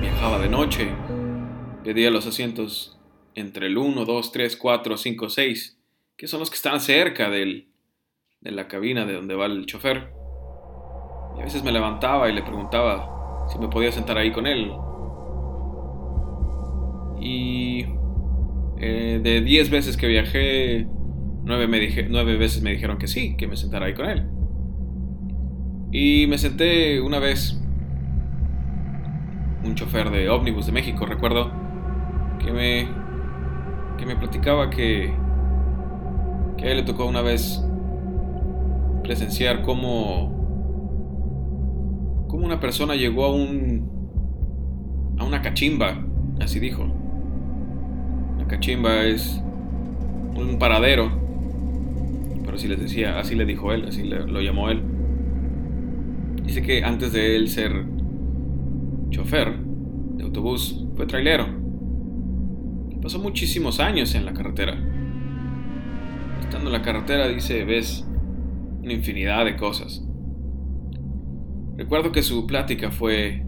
viajaba 0.00 0.38
de 0.38 0.48
noche, 0.48 0.88
pedía 1.84 2.10
los 2.10 2.26
asientos 2.26 2.98
entre 3.34 3.66
el 3.66 3.76
1, 3.76 4.06
2, 4.06 4.32
3, 4.32 4.56
4, 4.56 4.96
5, 4.96 5.28
6, 5.28 5.78
que 6.16 6.26
son 6.26 6.40
los 6.40 6.48
que 6.48 6.56
están 6.56 6.80
cerca 6.80 7.28
del, 7.28 7.68
de 8.40 8.52
la 8.52 8.68
cabina 8.68 9.04
de 9.04 9.12
donde 9.12 9.34
va 9.34 9.44
el 9.44 9.66
chofer. 9.66 10.14
Y 11.36 11.42
a 11.42 11.44
veces 11.44 11.62
me 11.62 11.72
levantaba 11.72 12.30
y 12.30 12.32
le 12.32 12.40
preguntaba 12.40 13.46
si 13.52 13.58
me 13.58 13.68
podía 13.68 13.92
sentar 13.92 14.16
ahí 14.16 14.32
con 14.32 14.46
él. 14.46 14.72
Y 17.20 17.84
eh, 18.78 19.20
de 19.22 19.42
10 19.42 19.68
veces 19.68 19.98
que 19.98 20.06
viajé, 20.06 20.86
9, 21.44 21.66
me 21.66 21.80
dije, 21.80 22.06
9 22.08 22.38
veces 22.38 22.62
me 22.62 22.70
dijeron 22.70 22.96
que 22.96 23.08
sí, 23.08 23.36
que 23.36 23.46
me 23.46 23.58
sentara 23.58 23.84
ahí 23.84 23.94
con 23.94 24.08
él. 24.08 24.26
Y 25.98 26.26
me 26.26 26.36
senté 26.36 27.00
una 27.00 27.18
vez, 27.18 27.58
un 29.64 29.74
chofer 29.74 30.10
de 30.10 30.28
ómnibus 30.28 30.66
de 30.66 30.72
México, 30.72 31.06
recuerdo, 31.06 31.50
que 32.38 32.52
me, 32.52 32.86
que 33.96 34.04
me 34.04 34.14
platicaba 34.14 34.68
que, 34.68 35.14
que 36.58 36.66
a 36.66 36.70
él 36.70 36.76
le 36.76 36.82
tocó 36.82 37.06
una 37.06 37.22
vez 37.22 37.64
presenciar 39.04 39.62
cómo, 39.62 40.34
cómo 42.28 42.44
una 42.44 42.60
persona 42.60 42.94
llegó 42.94 43.24
a 43.24 43.34
un, 43.34 45.16
a 45.18 45.24
una 45.24 45.40
cachimba, 45.40 46.04
así 46.42 46.60
dijo. 46.60 46.84
La 48.36 48.46
cachimba 48.46 49.04
es 49.04 49.42
un 50.36 50.58
paradero, 50.58 51.10
pero 52.44 52.58
así 52.58 52.68
les 52.68 52.80
decía, 52.80 53.18
así 53.18 53.34
le 53.34 53.46
dijo 53.46 53.72
él, 53.72 53.86
así 53.88 54.04
lo 54.04 54.42
llamó 54.42 54.68
él 54.68 54.95
Dice 56.46 56.62
que 56.62 56.84
antes 56.84 57.12
de 57.12 57.36
él 57.36 57.48
ser 57.48 57.84
chofer 59.10 59.58
de 60.16 60.24
autobús, 60.24 60.86
fue 60.94 61.06
trailero. 61.06 61.46
pasó 63.02 63.18
muchísimos 63.18 63.80
años 63.80 64.14
en 64.14 64.24
la 64.24 64.32
carretera. 64.32 64.74
Estando 66.40 66.68
en 66.68 66.72
la 66.72 66.82
carretera, 66.82 67.28
dice, 67.28 67.64
ves 67.64 68.06
una 68.82 68.92
infinidad 68.92 69.44
de 69.44 69.56
cosas. 69.56 70.06
Recuerdo 71.76 72.12
que 72.12 72.22
su 72.22 72.46
plática 72.46 72.90
fue 72.90 73.42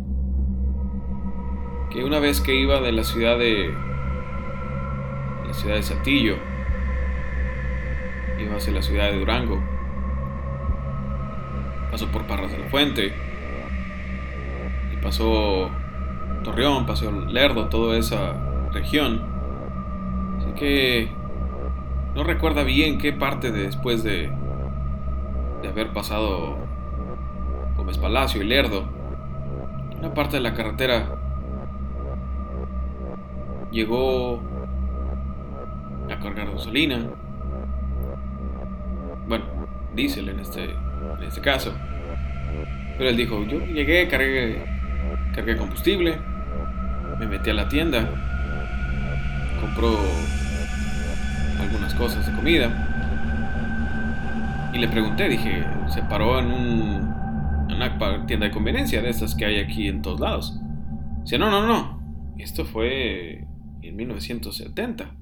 que 1.91 2.05
una 2.05 2.19
vez 2.19 2.41
que 2.41 2.61
iba 2.61 2.81
de 2.81 2.93
la 2.93 3.05
ciudad 3.05 3.39
de 3.39 3.73
la 5.47 5.55
ciudad 5.55 5.77
de 5.77 5.83
Saltillo 5.83 6.37
iba 8.39 8.57
hacia 8.57 8.73
la 8.75 8.83
ciudad 8.83 9.11
de 9.11 9.19
Durango 9.19 9.78
pasó 11.91 12.07
por 12.09 12.27
Parras 12.27 12.51
de 12.51 12.59
la 12.59 12.69
Fuente, 12.69 13.13
y 14.93 14.97
pasó 15.03 15.71
Torreón, 16.45 16.87
pasó 16.87 17.11
Lerdo, 17.11 17.69
toda 17.69 17.97
esa 17.99 18.35
región. 18.73 19.23
Así 20.39 20.53
que 20.53 21.09
no 22.15 22.25
recuerda 22.25 22.63
bien 22.63 22.99
qué 22.99 23.13
parte 23.13 23.53
después 23.53 24.03
de, 24.03 24.31
de 25.63 25.69
haber 25.69 25.93
pasado 25.93 26.57
Gómez 27.77 27.99
Palacio 27.99 28.43
y 28.43 28.45
Lerdo, 28.45 28.85
una 29.99 30.15
parte 30.15 30.37
de 30.37 30.43
la 30.43 30.55
carretera 30.55 31.07
llegó 33.71 34.41
a 36.11 36.19
cargar 36.19 36.51
gasolina. 36.53 37.07
Bueno, 39.27 39.45
diésel 39.95 40.29
en 40.31 40.41
este 40.41 40.75
en 41.19 41.25
este 41.25 41.41
caso. 41.41 41.75
Pero 42.97 43.11
él 43.11 43.17
dijo, 43.17 43.45
yo 43.45 43.65
llegué, 43.65 44.09
cargué, 44.09 44.65
cargué 45.35 45.57
combustible, 45.57 46.19
me 47.19 47.27
metí 47.27 47.51
a 47.51 47.55
la 47.55 47.69
tienda, 47.69 48.09
compró 49.61 49.97
algunas 51.61 51.95
cosas 51.95 52.27
de 52.27 52.33
comida 52.33 52.89
y 54.73 54.79
le 54.79 54.89
pregunté, 54.89 55.29
dije, 55.29 55.65
se 55.89 56.03
paró 56.03 56.39
en, 56.39 56.47
un, 56.47 57.75
una 57.75 58.27
tienda 58.27 58.47
de 58.47 58.53
conveniencia 58.53 59.01
de 59.01 59.11
estas 59.11 59.35
que 59.35 59.45
hay 59.45 59.59
aquí 59.59 59.89
en 59.89 60.03
todos 60.03 60.21
lados. 60.21 60.59
Dice, 61.23 61.39
no, 61.39 61.51
no, 61.51 61.67
no, 61.67 62.35
esto 62.39 62.65
fue 62.65 63.47
en 63.83 63.97
1970. 63.97 65.15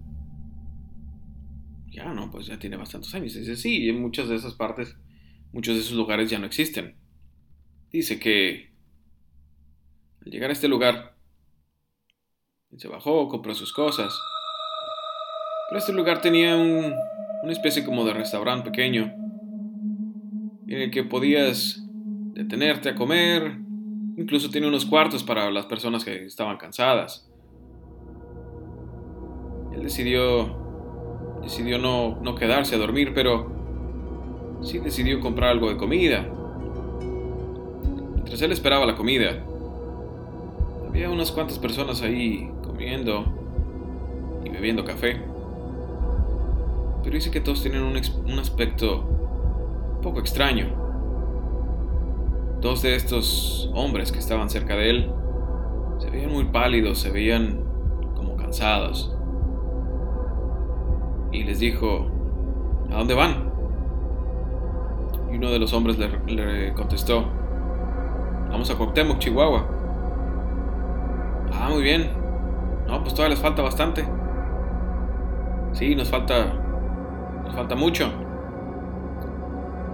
Ya, 1.90 2.12
no, 2.12 2.30
pues 2.30 2.46
ya 2.46 2.58
tiene 2.58 2.76
bastantes 2.76 3.14
años. 3.14 3.34
Dice, 3.34 3.56
sí, 3.56 3.88
en 3.88 4.02
muchas 4.02 4.28
de 4.28 4.36
esas 4.36 4.54
partes 4.54 4.98
Muchos 5.56 5.74
de 5.74 5.80
esos 5.80 5.96
lugares 5.96 6.28
ya 6.28 6.38
no 6.38 6.44
existen. 6.44 6.98
Dice 7.90 8.20
que 8.20 8.74
al 10.22 10.30
llegar 10.30 10.50
a 10.50 10.52
este 10.52 10.68
lugar, 10.68 11.16
se 12.76 12.88
bajó, 12.88 13.26
compró 13.28 13.54
sus 13.54 13.72
cosas. 13.72 14.14
Pero 15.70 15.78
este 15.78 15.94
lugar 15.94 16.20
tenía 16.20 16.56
un, 16.56 16.92
una 17.42 17.52
especie 17.52 17.86
como 17.86 18.04
de 18.04 18.12
restaurante 18.12 18.70
pequeño 18.70 19.04
en 20.68 20.78
el 20.78 20.90
que 20.90 21.04
podías 21.04 21.82
detenerte 22.34 22.90
a 22.90 22.94
comer. 22.94 23.56
Incluso 24.18 24.50
tenía 24.50 24.68
unos 24.68 24.84
cuartos 24.84 25.24
para 25.24 25.50
las 25.50 25.64
personas 25.64 26.04
que 26.04 26.26
estaban 26.26 26.58
cansadas. 26.58 27.30
Él 29.72 29.82
decidió, 29.82 31.40
decidió 31.40 31.78
no, 31.78 32.20
no 32.20 32.34
quedarse 32.34 32.74
a 32.74 32.78
dormir, 32.78 33.12
pero 33.14 33.55
sí 34.62 34.78
decidió 34.78 35.20
comprar 35.20 35.50
algo 35.50 35.68
de 35.68 35.76
comida. 35.76 36.26
Mientras 38.14 38.40
él 38.42 38.52
esperaba 38.52 38.86
la 38.86 38.96
comida, 38.96 39.44
había 40.88 41.10
unas 41.10 41.30
cuantas 41.30 41.58
personas 41.58 42.02
ahí 42.02 42.50
comiendo 42.64 43.24
y 44.44 44.48
bebiendo 44.48 44.84
café. 44.84 45.20
Pero 47.02 47.14
dice 47.14 47.30
que 47.30 47.40
todos 47.40 47.62
tenían 47.62 47.84
un, 47.84 48.00
un 48.24 48.38
aspecto 48.38 49.04
un 49.96 50.00
poco 50.02 50.20
extraño. 50.20 50.68
Dos 52.60 52.82
de 52.82 52.96
estos 52.96 53.70
hombres 53.74 54.10
que 54.10 54.18
estaban 54.18 54.50
cerca 54.50 54.74
de 54.76 54.90
él 54.90 55.10
se 55.98 56.10
veían 56.10 56.32
muy 56.32 56.44
pálidos, 56.46 56.98
se 56.98 57.10
veían 57.10 57.60
como 58.14 58.36
cansados. 58.36 59.14
Y 61.32 61.44
les 61.44 61.58
dijo, 61.58 62.06
¿a 62.90 62.96
dónde 62.96 63.14
van? 63.14 63.45
Y 65.36 65.38
uno 65.38 65.50
de 65.50 65.58
los 65.58 65.74
hombres 65.74 65.98
le, 65.98 66.72
contestó, 66.72 67.26
vamos 68.50 68.70
a 68.70 68.74
Cuauhtémoc, 68.74 69.18
Chihuahua. 69.18 69.66
Ah, 71.52 71.68
muy 71.70 71.82
bien. 71.82 72.08
No, 72.86 73.02
pues 73.02 73.12
todavía 73.12 73.34
les 73.34 73.42
falta 73.42 73.60
bastante. 73.60 74.08
Sí, 75.72 75.94
nos 75.94 76.08
falta, 76.08 76.54
nos 77.44 77.54
falta 77.54 77.74
mucho. 77.74 78.10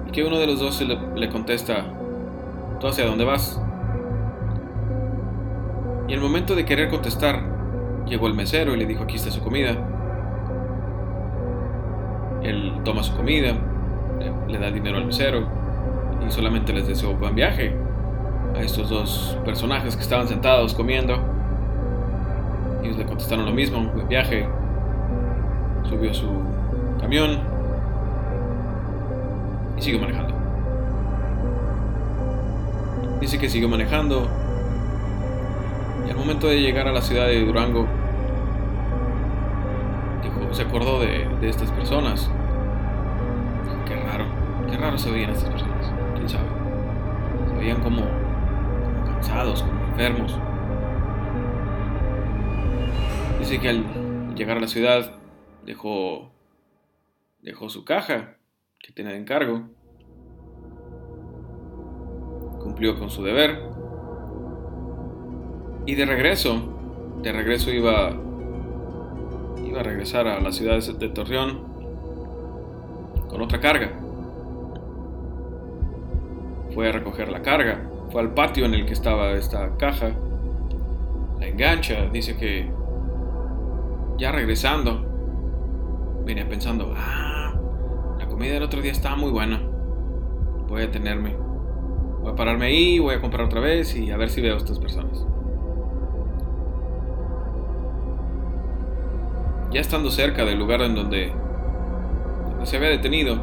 Y 0.07 0.13
que 0.13 0.23
uno 0.23 0.39
de 0.39 0.47
los 0.47 0.61
dos 0.61 0.81
le, 0.81 0.97
le 1.17 1.29
contesta, 1.29 1.87
¿tú 2.79 2.87
hacia 2.87 3.05
dónde 3.05 3.25
vas? 3.25 3.61
Y 6.07 6.13
el 6.13 6.21
momento 6.21 6.55
de 6.55 6.65
querer 6.65 6.89
contestar, 6.89 7.43
llegó 8.07 8.29
el 8.29 8.35
mesero 8.35 8.77
y 8.77 8.77
le 8.77 8.87
dijo, 8.87 9.03
aquí 9.03 9.17
está 9.17 9.33
su 9.33 9.43
comida. 9.43 9.77
Él 12.45 12.81
toma 12.85 13.03
su 13.03 13.17
comida, 13.17 13.57
le 14.49 14.59
da 14.59 14.71
dinero 14.71 14.99
al 14.99 15.07
mesero 15.07 15.47
y 16.27 16.31
solamente 16.31 16.73
les 16.73 16.87
deseó 16.87 17.15
buen 17.15 17.35
viaje 17.35 17.75
a 18.55 18.61
estos 18.61 18.89
dos 18.89 19.39
personajes 19.45 19.97
que 19.97 20.03
estaban 20.03 20.29
sentados 20.29 20.75
comiendo. 20.75 21.15
Ellos 22.83 22.97
le 22.97 23.05
contestaron 23.05 23.47
lo 23.47 23.53
mismo, 23.53 23.81
buen 23.93 24.09
viaje. 24.09 24.47
Subió 25.85 26.13
su, 26.15 26.29
camión 27.01 27.41
y 29.77 29.83
siguió 29.83 30.01
manejando. 30.01 30.35
Dice 33.21 33.39
que 33.39 33.49
siguió 33.49 33.69
manejando 33.69 34.29
y 36.07 36.11
al 36.11 36.17
momento 36.17 36.49
de 36.49 36.61
llegar 36.61 36.89
a 36.89 36.93
la 36.93 37.01
ciudad 37.01 37.27
de 37.27 37.45
Durango, 37.45 37.87
se 40.51 40.63
acordó 40.63 41.01
de 41.01 41.49
estas 41.49 41.71
personas. 41.71 42.31
Qué 43.93 44.01
raro, 44.01 44.25
qué 44.71 44.77
raro 44.79 44.97
se 44.97 45.11
veían 45.11 45.31
estas 45.33 45.51
personas, 45.51 45.93
quién 46.15 46.27
sabe. 46.27 46.49
Se 47.47 47.55
veían 47.57 47.83
como, 47.83 48.01
como 48.01 49.05
cansados, 49.05 49.63
como 49.63 49.85
enfermos. 49.85 50.39
Dice 53.39 53.61
que 53.61 53.69
al 53.69 54.35
llegar 54.35 54.57
a 54.57 54.61
la 54.61 54.67
ciudad 54.67 55.13
dejó, 55.67 56.33
dejó 57.43 57.69
su 57.69 57.85
caja 57.85 58.39
que 58.79 58.93
tenía 58.93 59.13
de 59.13 59.19
encargo, 59.19 59.69
cumplió 62.63 62.99
con 62.99 63.11
su 63.11 63.23
deber 63.23 63.63
y 65.85 65.97
de 65.97 66.07
regreso, 66.07 67.21
de 67.21 67.31
regreso 67.31 67.71
iba, 67.71 68.19
iba 69.67 69.81
a 69.81 69.83
regresar 69.83 70.29
a 70.29 70.41
la 70.41 70.51
ciudad 70.51 70.83
de 70.83 71.09
Torreón 71.11 71.72
con 73.33 73.41
otra 73.41 73.59
carga. 73.59 73.91
Fue 76.75 76.89
a 76.89 76.93
recoger 76.93 77.29
la 77.31 77.43
carga, 77.43 77.91
fue 78.11 78.21
al 78.21 78.35
patio 78.35 78.67
en 78.67 78.75
el 78.75 78.87
que 78.87 78.93
estaba 78.93 79.33
esta 79.33 79.77
caja, 79.79 80.13
la 81.41 81.49
engancha, 81.49 82.09
dice 82.13 82.37
que 82.37 82.71
ya 84.19 84.31
regresando, 84.31 85.05
venía 86.25 86.49
pensando, 86.49 86.95
ah, 86.97 87.55
la 88.19 88.27
comida 88.29 88.53
del 88.53 88.63
otro 88.63 88.81
día 88.81 88.93
estaba 88.93 89.17
muy 89.17 89.31
buena. 89.31 89.61
Voy 90.69 90.83
a 90.83 90.91
tenerme. 90.91 91.35
Voy 92.23 92.33
a 92.33 92.37
pararme 92.37 92.67
ahí, 92.67 92.99
voy 92.99 93.15
a 93.15 93.21
comprar 93.21 93.47
otra 93.47 93.61
vez 93.61 93.97
y 93.97 94.11
a 94.11 94.17
ver 94.17 94.31
si 94.31 94.41
veo 94.41 94.55
a 94.55 94.59
estas 94.59 94.79
personas. 94.79 95.27
Ya 99.73 99.81
estando 99.81 100.11
cerca 100.11 100.45
del 100.45 100.59
lugar 100.59 100.83
en 100.83 100.95
donde, 100.95 101.33
se 102.65 102.77
había 102.77 102.91
detenido, 102.91 103.37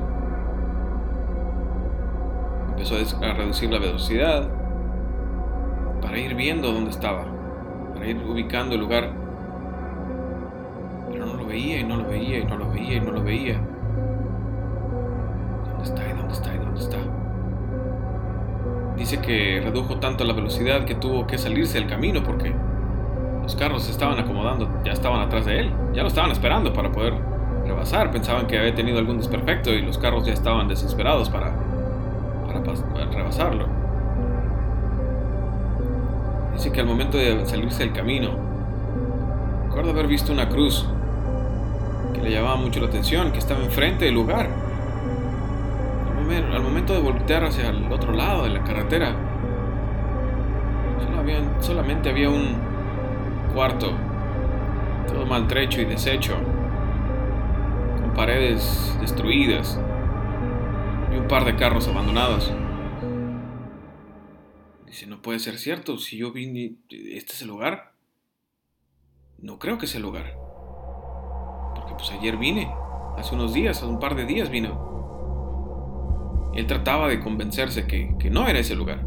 empezó 2.70 2.96
a 2.96 3.34
reducir 3.34 3.72
la 3.72 3.80
velocidad 3.80 4.50
para 6.02 6.18
ir 6.18 6.36
viendo 6.36 6.72
dónde 6.72 6.92
estaba, 6.92 7.26
para 7.94 8.08
ir 8.08 8.18
ubicando 8.18 8.76
el 8.76 8.82
lugar 8.82 9.20
pero 11.12 11.26
no 11.26 11.34
lo 11.36 11.46
veía 11.46 11.80
y 11.80 11.84
no 11.84 11.98
lo 11.98 12.08
veía 12.08 12.40
y 12.40 12.46
no 12.46 12.58
lo 12.58 12.70
veía 12.70 12.96
y 12.96 13.02
no 13.02 13.12
lo 13.12 13.24
veía. 13.24 13.60
¿Dónde 15.66 15.84
está 15.84 16.08
y 16.08 16.14
dónde 16.14 16.34
está 16.34 16.54
y 16.54 16.58
dónde 16.58 16.80
está? 16.80 16.98
Dice 18.96 19.22
que 19.22 19.62
redujo 19.64 20.00
tanto 20.00 20.24
la 20.24 20.34
velocidad 20.34 20.86
que 20.86 20.96
tuvo 20.96 21.26
que 21.26 21.38
salirse 21.38 21.80
del 21.80 21.90
camino 21.90 22.22
porque 22.24 22.54
los 23.42 23.56
carros 23.56 23.84
se 23.84 23.92
estaban 23.92 24.20
acomodando, 24.20 24.70
ya 24.84 24.92
estaban 24.92 25.22
atrás 25.22 25.46
de 25.46 25.60
él, 25.60 25.74
ya 25.94 26.02
lo 26.02 26.10
estaban 26.10 26.32
esperando 26.32 26.74
para 26.74 26.92
poder 26.92 27.14
rebasar. 27.70 28.12
Pensaban 28.12 28.48
que 28.48 28.58
había 28.58 28.76
tenido 28.76 29.00
algún 29.00 29.18
desperfecto 29.18 29.72
y 29.72 29.82
los 29.82 29.98
carros 29.98 30.26
ya 30.26 30.34
estaban 30.34 30.68
desesperados 30.68 31.30
para, 31.30 31.54
para, 32.48 33.06
rebasarlo. 33.06 33.68
Dice 36.54 36.72
que 36.72 36.82
al 36.82 36.88
momento 36.88 37.18
de 37.18 37.46
salirse 37.46 37.84
del 37.84 37.94
camino, 37.94 38.32
recuerdo 39.68 39.92
haber 39.92 40.08
visto 40.08 40.34
una 40.34 40.50
cruz 40.50 40.86
que 42.14 42.22
le 42.22 42.32
llamaba 42.32 42.58
mucho 42.58 42.82
la 42.82 42.88
atención, 42.88 43.32
que 43.32 43.40
estaba 43.40 43.64
enfrente 43.64 44.06
del 44.06 44.16
lugar. 44.16 44.50
Al 46.54 46.62
momento 46.62 46.94
de 46.94 47.00
voltear 47.00 47.44
hacia 47.44 47.70
el 47.70 47.92
otro 47.92 48.12
lado 48.14 48.44
de 48.44 48.50
la 48.50 48.64
carretera, 48.64 49.16
solamente 51.60 52.10
había 52.10 52.30
un 52.30 52.56
cuarto, 53.54 53.92
todo 55.08 55.26
maltrecho 55.26 55.82
y 55.82 55.86
deshecho, 55.86 56.36
paredes 58.20 58.98
destruidas 59.00 59.80
y 61.12 61.16
un 61.16 61.28
par 61.28 61.46
de 61.46 61.56
carros 61.56 61.88
abandonados. 61.88 62.54
Dice, 64.86 65.08
no 65.08 65.22
puede 65.22 65.40
ser 65.40 65.58
cierto, 65.58 65.98
si 65.98 66.18
yo 66.18 66.32
vine, 66.32 66.74
¿este 66.90 67.34
es 67.34 67.42
el 67.42 67.48
lugar? 67.48 67.94
No 69.38 69.58
creo 69.58 69.78
que 69.78 69.88
sea 69.88 70.00
el 70.00 70.04
lugar 70.04 70.50
pues 72.00 72.12
ayer 72.14 72.38
vine, 72.38 72.72
hace 73.18 73.36
unos 73.36 73.54
días, 73.54 73.78
hace 73.78 73.86
un 73.86 74.00
par 74.00 74.16
de 74.16 74.26
días 74.26 74.50
vino. 74.50 74.88
Él 76.56 76.66
trataba 76.66 77.10
de 77.10 77.20
convencerse 77.20 77.86
que, 77.86 78.16
que 78.18 78.30
no 78.30 78.48
era 78.48 78.60
ese 78.60 78.74
lugar. 78.74 79.06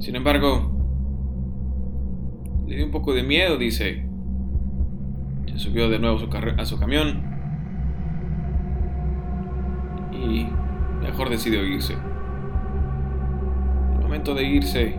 Sin 0.00 0.16
embargo, 0.16 0.70
le 2.66 2.76
dio 2.76 2.84
un 2.84 2.90
poco 2.90 3.14
de 3.14 3.22
miedo, 3.22 3.56
dice. 3.56 4.06
Se 5.54 5.60
subió 5.60 5.88
de 5.88 6.00
nuevo 6.00 6.16
a 6.58 6.64
su, 6.64 6.78
camión 6.80 7.22
y 10.12 10.48
mejor 11.00 11.30
decidió 11.30 11.64
irse. 11.64 11.94
Al 13.94 14.02
momento 14.02 14.34
de 14.34 14.42
irse, 14.42 14.98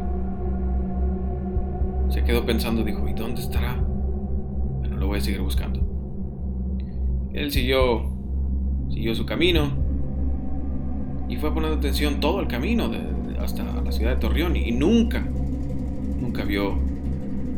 se 2.08 2.24
quedó 2.24 2.46
pensando, 2.46 2.86
dijo, 2.86 3.06
¿y 3.08 3.14
dónde 3.14 3.42
estará? 3.42 3.76
lo 4.98 5.08
voy 5.08 5.18
a 5.18 5.22
seguir 5.22 5.42
buscando. 5.42 5.82
Él 7.34 7.52
siguió, 7.52 8.04
siguió 8.90 9.14
su 9.14 9.26
camino 9.26 9.74
y 11.28 11.36
fue 11.36 11.54
poniendo 11.54 11.78
atención 11.78 12.22
todo 12.22 12.40
el 12.40 12.48
camino 12.48 12.90
hasta 13.42 13.64
la 13.82 13.92
ciudad 13.92 14.12
de 14.12 14.22
Torreón 14.22 14.56
y, 14.56 14.72
nunca, 14.72 15.20
nunca 16.22 16.46
vio 16.46 16.80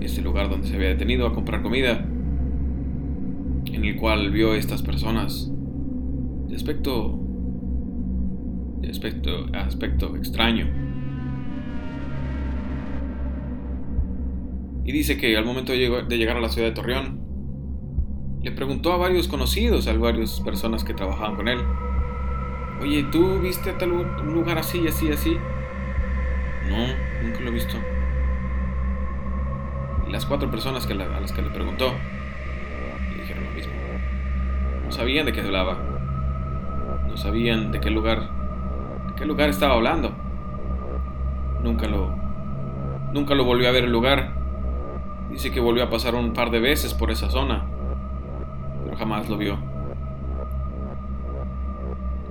ese 0.02 0.24
lugar 0.24 0.50
donde 0.50 0.68
se 0.68 0.76
había 0.76 0.90
detenido 0.90 1.28
a 1.28 1.34
comprar 1.34 1.62
comida, 1.62 2.04
en 3.78 3.86
el 3.86 3.96
cual 3.96 4.32
vio 4.32 4.54
a 4.54 4.58
estas 4.58 4.82
personas 4.82 5.52
de 6.48 6.56
aspecto, 6.56 7.20
de 8.82 8.90
aspecto, 8.90 9.46
aspecto 9.54 10.16
extraño. 10.16 10.68
Y 14.84 14.92
dice 14.92 15.18
que 15.18 15.38
al 15.38 15.46
momento 15.46 15.74
de 15.74 16.18
llegar 16.18 16.38
a 16.38 16.40
la 16.40 16.50
ciudad 16.50 16.70
de 16.70 16.74
Torreón, 16.74 17.22
le 18.42 18.52
preguntó 18.52 18.94
a 18.94 18.98
varios 18.98 19.28
conocidos, 19.28 19.88
a 19.88 19.94
varias 19.94 20.40
personas 20.40 20.84
que 20.84 20.96
trabajaban 20.96 21.36
con 21.36 21.48
él. 21.48 21.60
Oye, 22.82 23.04
¿tú 23.12 23.40
viste 23.40 23.70
a 23.70 23.78
tal 23.78 23.90
lugar 23.90 24.58
así, 24.58 24.88
así, 24.88 25.10
así? 25.10 25.38
No, 26.68 26.88
nunca 27.22 27.42
lo 27.42 27.50
he 27.50 27.54
visto. 27.54 27.78
Las 30.10 30.26
cuatro 30.26 30.50
personas 30.50 30.88
a 30.88 31.20
las 31.20 31.32
que 31.32 31.42
le 31.44 31.50
preguntó 31.52 31.94
No 34.88 34.92
sabían 34.92 35.26
de 35.26 35.34
qué 35.34 35.42
hablaba. 35.42 35.78
No 37.08 37.16
sabían 37.18 37.72
de 37.72 37.80
qué 37.80 37.92
lugar, 37.92 38.30
de 39.08 39.14
qué 39.16 39.26
lugar 39.26 39.50
estaba 39.50 39.76
hablando. 39.76 40.12
Nunca 41.64 41.88
lo, 41.88 42.16
nunca 43.14 43.36
lo 43.36 43.46
volvió 43.46 43.70
a 43.70 43.72
ver 43.72 43.84
el 43.84 43.92
lugar. 43.92 44.32
Dice 45.30 45.52
que 45.52 45.60
volvió 45.60 45.84
a 45.84 45.90
pasar 45.90 46.16
un 46.16 46.34
par 46.34 46.50
de 46.50 46.60
veces 46.60 46.94
por 46.94 47.12
esa 47.12 47.30
zona 47.30 47.66
jamás 48.98 49.30
lo 49.30 49.38
vio. 49.38 49.58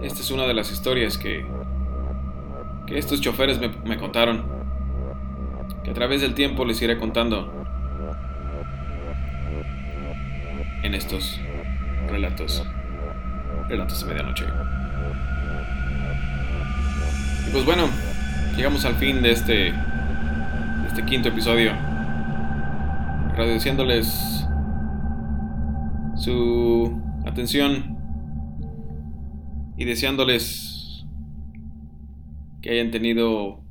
Esta 0.02 0.20
es 0.20 0.30
una 0.30 0.46
de 0.46 0.54
las 0.54 0.70
historias 0.70 1.16
que, 1.16 1.46
que 2.86 2.98
estos 2.98 3.20
choferes 3.20 3.60
me, 3.60 3.70
me 3.84 3.96
contaron, 3.96 4.44
que 5.84 5.90
a 5.90 5.94
través 5.94 6.20
del 6.20 6.34
tiempo 6.34 6.64
les 6.64 6.80
iré 6.82 6.98
contando 6.98 7.52
en 10.82 10.94
estos 10.94 11.40
relatos, 12.08 12.64
relatos 13.68 14.00
de 14.00 14.06
medianoche. 14.06 14.44
Y 17.46 17.50
pues 17.50 17.64
bueno, 17.64 17.88
llegamos 18.56 18.84
al 18.84 18.94
fin 18.96 19.22
de 19.22 19.32
este, 19.32 19.52
de 19.52 20.88
este 20.88 21.04
quinto 21.04 21.28
episodio, 21.28 21.72
agradeciéndoles 23.30 24.46
su 26.16 27.02
atención 27.26 27.96
y 29.76 29.84
deseándoles 29.84 31.06
que 32.62 32.70
hayan 32.70 32.90
tenido 32.90 33.62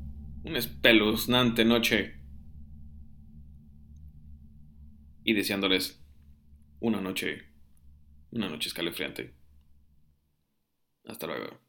una 0.44 0.58
espeluznante 0.58 1.64
noche. 1.64 2.14
Y 5.24 5.34
deseándoles 5.34 6.00
una 6.78 7.00
noche, 7.00 7.45
una 8.36 8.48
noche 8.48 8.68
escalofriante. 8.68 9.34
Hasta 11.04 11.26
luego. 11.26 11.65